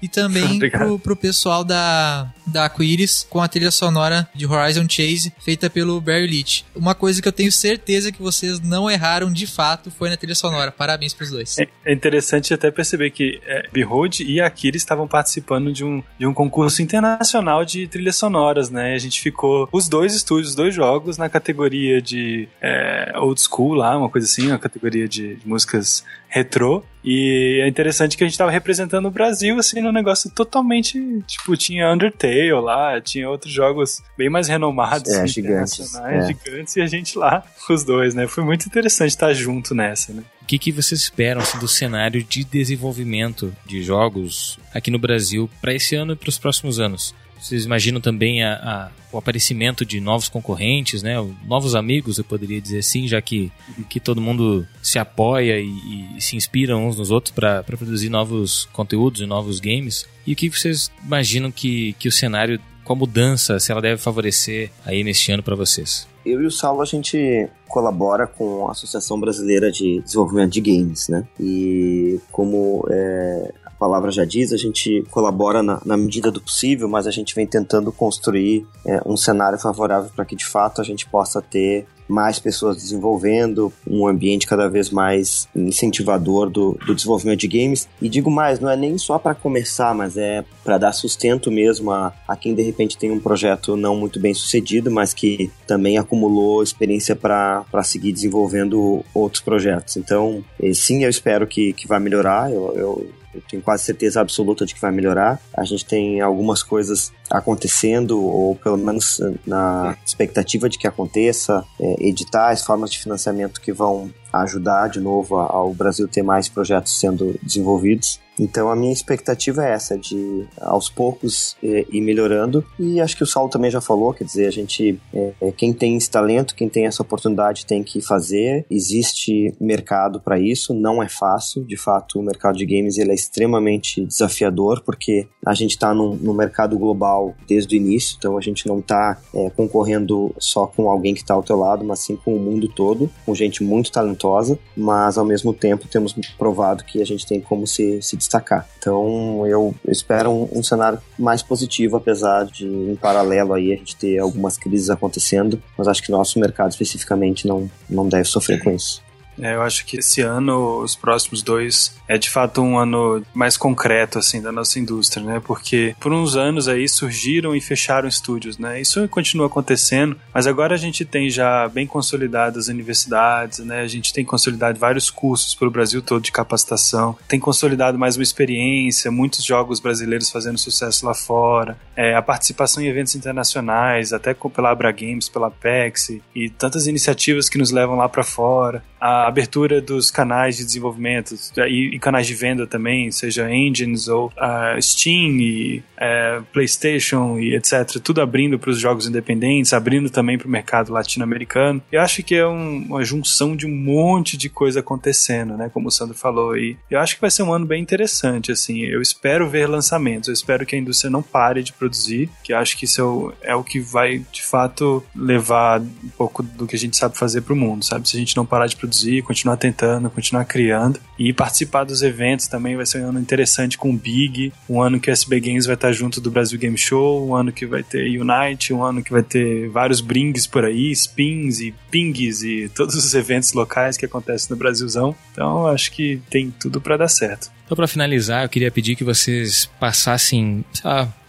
[0.03, 5.33] e também pro, pro pessoal da, da Aquiris com a trilha sonora de Horizon Chase
[5.41, 6.65] feita pelo Barry Leach.
[6.75, 10.35] Uma coisa que eu tenho certeza que vocês não erraram de fato foi na trilha
[10.35, 10.73] sonora.
[10.73, 11.59] Parabéns pros dois.
[11.59, 16.27] É, é interessante até perceber que é, Behold e Aquiris estavam participando de um, de
[16.27, 18.95] um concurso internacional de trilhas sonoras, né?
[18.95, 23.75] A gente ficou os dois estúdios, os dois jogos na categoria de é, old school
[23.75, 26.83] lá, uma coisa assim, uma categoria de, de músicas retrô.
[27.05, 30.99] E é interessante que a gente tava representando o Brasil, assim, num negócio totalmente.
[31.27, 36.27] Tipo, tinha Undertale lá, tinha outros jogos bem mais renomados, é, gigantes, é.
[36.27, 38.27] gigantes, e a gente lá, os dois, né?
[38.27, 40.23] Foi muito interessante estar junto nessa, né?
[40.41, 45.51] O que, que vocês esperam assim, do cenário de desenvolvimento de jogos aqui no Brasil
[45.61, 47.15] para esse ano e para os próximos anos?
[47.43, 51.17] Vocês imaginam também a, a, o aparecimento de novos concorrentes, né?
[51.45, 53.51] Novos amigos, eu poderia dizer assim, já que,
[53.89, 58.67] que todo mundo se apoia e, e se inspira uns nos outros para produzir novos
[58.73, 60.07] conteúdos e novos games.
[60.25, 64.71] E o que vocês imaginam que, que o cenário, a mudança, se ela deve favorecer
[64.87, 66.07] aí neste ano para vocês?
[66.25, 71.09] Eu e o Saulo, a gente colabora com a Associação Brasileira de Desenvolvimento de Games,
[71.09, 71.27] né?
[71.41, 73.53] E como é,
[73.83, 77.45] palavra já diz, a gente colabora na, na medida do possível, mas a gente vem
[77.45, 82.39] tentando construir é, um cenário favorável para que de fato a gente possa ter mais
[82.39, 87.89] pessoas desenvolvendo, um ambiente cada vez mais incentivador do, do desenvolvimento de games.
[88.01, 91.91] E digo mais, não é nem só para começar, mas é para dar sustento mesmo
[91.91, 95.99] a, a quem de repente tem um projeto não muito bem sucedido, mas que também
[95.99, 99.97] acumulou experiência para seguir desenvolvendo outros projetos.
[99.97, 102.53] Então, eh, sim, eu espero que, que vai melhorar.
[102.53, 105.41] Eu, eu eu tenho quase certeza absoluta de que vai melhorar.
[105.57, 112.07] A gente tem algumas coisas acontecendo, ou pelo menos na expectativa de que aconteça, é,
[112.07, 117.39] editais, formas de financiamento que vão ajudar de novo ao Brasil ter mais projetos sendo
[117.43, 118.21] desenvolvidos.
[118.43, 122.65] Então a minha expectativa é essa, de aos poucos ir melhorando.
[122.79, 125.73] E acho que o Saulo também já falou, quer dizer, a gente, é, é quem
[125.73, 128.67] tem esse talento, quem tem essa oportunidade tem que fazer.
[128.69, 131.65] Existe mercado para isso, não é fácil.
[131.65, 136.33] De fato, o mercado de games ele é extremamente desafiador, porque a gente está no,
[136.35, 141.15] mercado global desde o início, então a gente não está é, concorrendo só com alguém
[141.15, 144.59] que está ao teu lado, mas sim com o mundo todo, com gente muito talentosa,
[144.77, 148.32] mas ao mesmo tempo temos provado que a gente tem como se, se destacar.
[148.79, 153.97] Então eu espero um, um, cenário mais positivo, apesar de em paralelo aí a gente
[153.97, 158.71] ter algumas crises acontecendo, mas acho que nosso mercado especificamente não, não deve sofrer com
[158.71, 159.03] isso.
[159.41, 163.57] É, eu acho que esse ano, os próximos dois, é de fato um ano mais
[163.57, 165.41] concreto, assim, da nossa indústria, né?
[165.45, 168.81] Porque por uns anos aí surgiram e fecharam estúdios, né?
[168.81, 173.81] Isso continua acontecendo, mas agora a gente tem já bem consolidadas universidades, né?
[173.81, 178.23] A gente tem consolidado vários cursos pelo Brasil todo de capacitação, tem consolidado mais uma
[178.23, 184.35] experiência, muitos jogos brasileiros fazendo sucesso lá fora, é, a participação em eventos internacionais, até
[184.35, 188.83] pela Abra Games, pela PEX e tantas iniciativas que nos levam lá para fora.
[189.01, 191.35] A abertura dos canais de desenvolvimento
[191.67, 197.55] e, e canais de venda também, seja engines ou uh, Steam e uh, PlayStation e
[197.55, 197.99] etc.
[198.03, 201.83] Tudo abrindo para os jogos independentes, abrindo também para o mercado latino-americano.
[201.91, 205.71] Eu acho que é um, uma junção de um monte de coisa acontecendo, né?
[205.73, 206.57] Como o Sandro falou.
[206.57, 208.83] E eu acho que vai ser um ano bem interessante, assim.
[208.83, 212.77] Eu espero ver lançamentos, eu espero que a indústria não pare de produzir, que acho
[212.77, 216.77] que isso é o, é o que vai, de fato, levar um pouco do que
[216.77, 218.09] a gente sabe fazer para o mundo, sabe?
[218.09, 222.03] Se a gente não parar de produzir produzir, continuar tentando, continuar criando e participar dos
[222.03, 225.41] eventos também vai ser um ano interessante com o Big, um ano que o SB
[225.41, 228.83] Games vai estar junto do Brasil Game Show, um ano que vai ter Unite, um
[228.83, 233.53] ano que vai ter vários brings por aí, spins e pings e todos os eventos
[233.53, 235.15] locais que acontecem no Brasilzão.
[235.33, 237.51] Então acho que tem tudo para dar certo.
[237.65, 240.63] Então, para finalizar, eu queria pedir que vocês passassem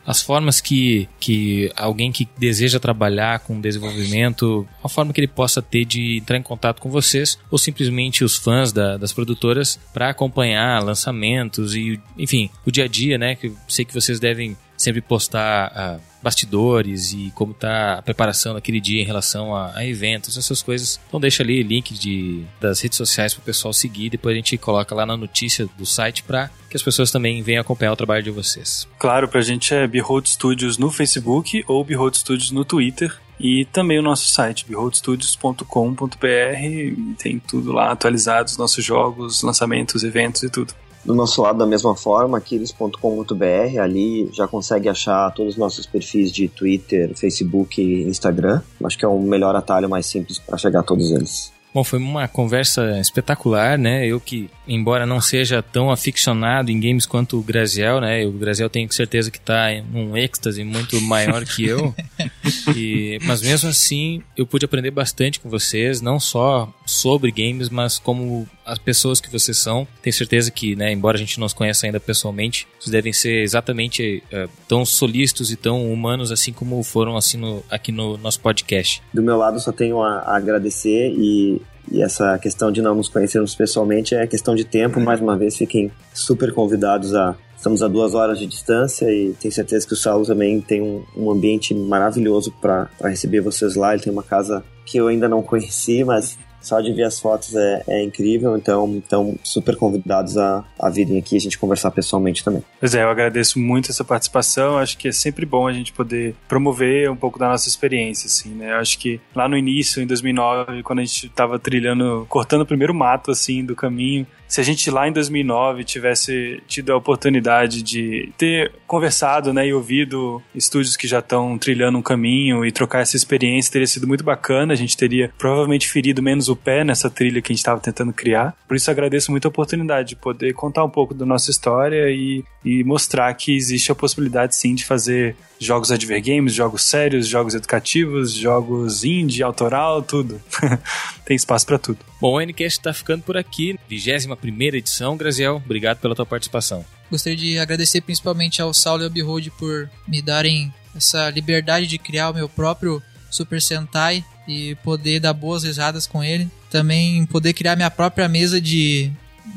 [0.06, 5.62] as formas que, que alguém que deseja trabalhar com desenvolvimento, a forma que ele possa
[5.62, 10.10] ter de entrar em contato com vocês, ou simplesmente os fãs da, das produtoras para
[10.10, 13.36] acompanhar lançamentos e, enfim, o dia a dia, né?
[13.36, 18.54] Que eu sei que vocês devem sempre postar uh, bastidores e como tá a preparação
[18.54, 21.00] daquele dia em relação a, a, eventos, essas coisas.
[21.08, 24.58] Então deixa ali link de, das redes sociais para o pessoal seguir, depois a gente
[24.58, 28.24] coloca lá na notícia do site para que as pessoas também venham acompanhar o trabalho
[28.24, 28.88] de vocês.
[28.98, 33.14] Claro, pra gente é Behold Studios no Facebook ou Behold Studios no Twitter.
[33.40, 40.44] E também o nosso site, beholdstudios.com.br, tem tudo lá atualizado, os nossos jogos, lançamentos, eventos
[40.44, 40.74] e tudo.
[41.06, 46.32] Do nosso lado, da mesma forma, aquiles.com.br, ali já consegue achar todos os nossos perfis
[46.32, 48.62] de Twitter, Facebook e Instagram.
[48.84, 51.53] Acho que é o melhor atalho mais simples para chegar a todos eles.
[51.74, 54.06] Bom, foi uma conversa espetacular, né?
[54.06, 58.24] Eu que, embora não seja tão aficionado em games quanto o Graziel, né?
[58.26, 61.94] O Graziel tenho certeza que está em um êxtase muito maior que eu.
[62.76, 67.98] E, mas mesmo assim, eu pude aprender bastante com vocês, não só sobre games, mas
[67.98, 69.88] como as pessoas que vocês são.
[70.02, 73.42] Tenho certeza que, né, embora a gente não os conheça ainda pessoalmente, vocês devem ser
[73.42, 78.40] exatamente uh, tão solícitos e tão humanos assim como foram assim no, aqui no nosso
[78.40, 79.02] podcast.
[79.14, 81.62] Do meu lado, só tenho a agradecer e
[81.92, 85.00] e essa questão de não nos conhecermos pessoalmente é questão de tempo.
[85.00, 87.36] Mais uma vez, fiquem super convidados a.
[87.56, 91.02] Estamos a duas horas de distância e tenho certeza que o Saulo também tem um,
[91.16, 93.94] um ambiente maravilhoso para receber vocês lá.
[93.94, 97.56] Ele tem uma casa que eu ainda não conheci, mas só de ver as fotos
[97.56, 101.92] é, é incrível, então estão super convidados a, a virem aqui e a gente conversar
[101.92, 102.64] pessoalmente também.
[102.80, 106.36] Pois é, eu agradeço muito essa participação, acho que é sempre bom a gente poder
[106.48, 108.72] promover um pouco da nossa experiência, assim, né?
[108.72, 112.66] Eu acho que lá no início, em 2009, quando a gente estava trilhando, cortando o
[112.66, 117.82] primeiro mato, assim, do caminho, se a gente lá em 2009 tivesse tido a oportunidade
[117.82, 123.00] de ter conversado né, e ouvido estúdios que já estão trilhando um caminho e trocar
[123.00, 124.72] essa experiência, teria sido muito bacana.
[124.72, 128.14] A gente teria provavelmente ferido menos o pé nessa trilha que a gente estava tentando
[128.14, 128.56] criar.
[128.68, 132.44] Por isso agradeço muito a oportunidade de poder contar um pouco da nossa história e,
[132.64, 138.34] e mostrar que existe a possibilidade sim de fazer jogos advergames, jogos sérios, jogos educativos,
[138.34, 140.42] jogos indie, autoral, tudo.
[141.26, 142.00] Tem espaço para tudo.
[142.20, 143.80] Bom, o Ncast está ficando por aqui.
[143.90, 145.18] 21 primeira edição.
[145.18, 146.86] Graziel, obrigado pela tua participação.
[147.10, 151.98] Gostaria de agradecer principalmente ao Saulo e ao Behold por me darem essa liberdade de
[151.98, 156.50] criar o meu próprio Super Sentai e poder dar boas risadas com ele.
[156.70, 159.12] Também poder criar minha própria mesa de,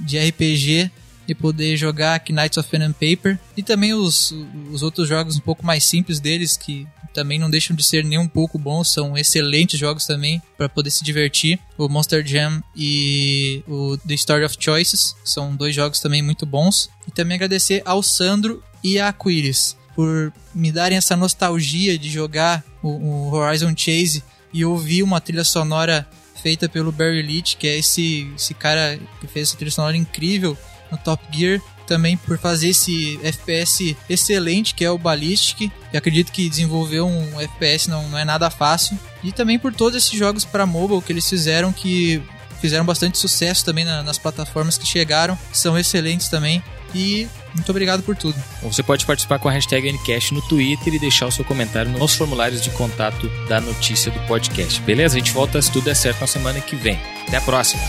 [0.05, 0.91] de RPG
[1.29, 3.39] e poder jogar Knights of Pen and Paper.
[3.57, 4.35] E também os,
[4.71, 8.19] os outros jogos um pouco mais simples deles, que também não deixam de ser nem
[8.19, 11.59] um pouco bons, são excelentes jogos também para poder se divertir.
[11.79, 16.91] O Monster Jam e o The Story of Choices, são dois jogos também muito bons.
[17.09, 22.63] E também agradecer ao Sandro e a Aquiles por me darem essa nostalgia de jogar
[22.83, 24.23] o, o Horizon Chase
[24.53, 26.07] e ouvir uma trilha sonora
[26.43, 30.57] feita pelo Barry Leach, que é esse, esse cara que fez essa trilha sonora incrível
[30.91, 35.71] no Top Gear também por fazer esse FPS excelente que é o Ballistic.
[35.93, 38.99] E acredito que desenvolver um FPS não, não é nada fácil.
[39.23, 42.23] E também por todos esses jogos para mobile que eles fizeram que
[42.61, 46.63] fizeram bastante sucesso também na, nas plataformas que chegaram, são excelentes também.
[46.95, 48.37] E muito obrigado por tudo.
[48.63, 52.15] Você pode participar com a hashtag Ncast no Twitter e deixar o seu comentário nos
[52.15, 54.81] formulários de contato da notícia do podcast.
[54.83, 55.17] Beleza?
[55.17, 56.99] A gente volta se tudo der certo na semana que vem.
[57.27, 57.83] Até a próxima!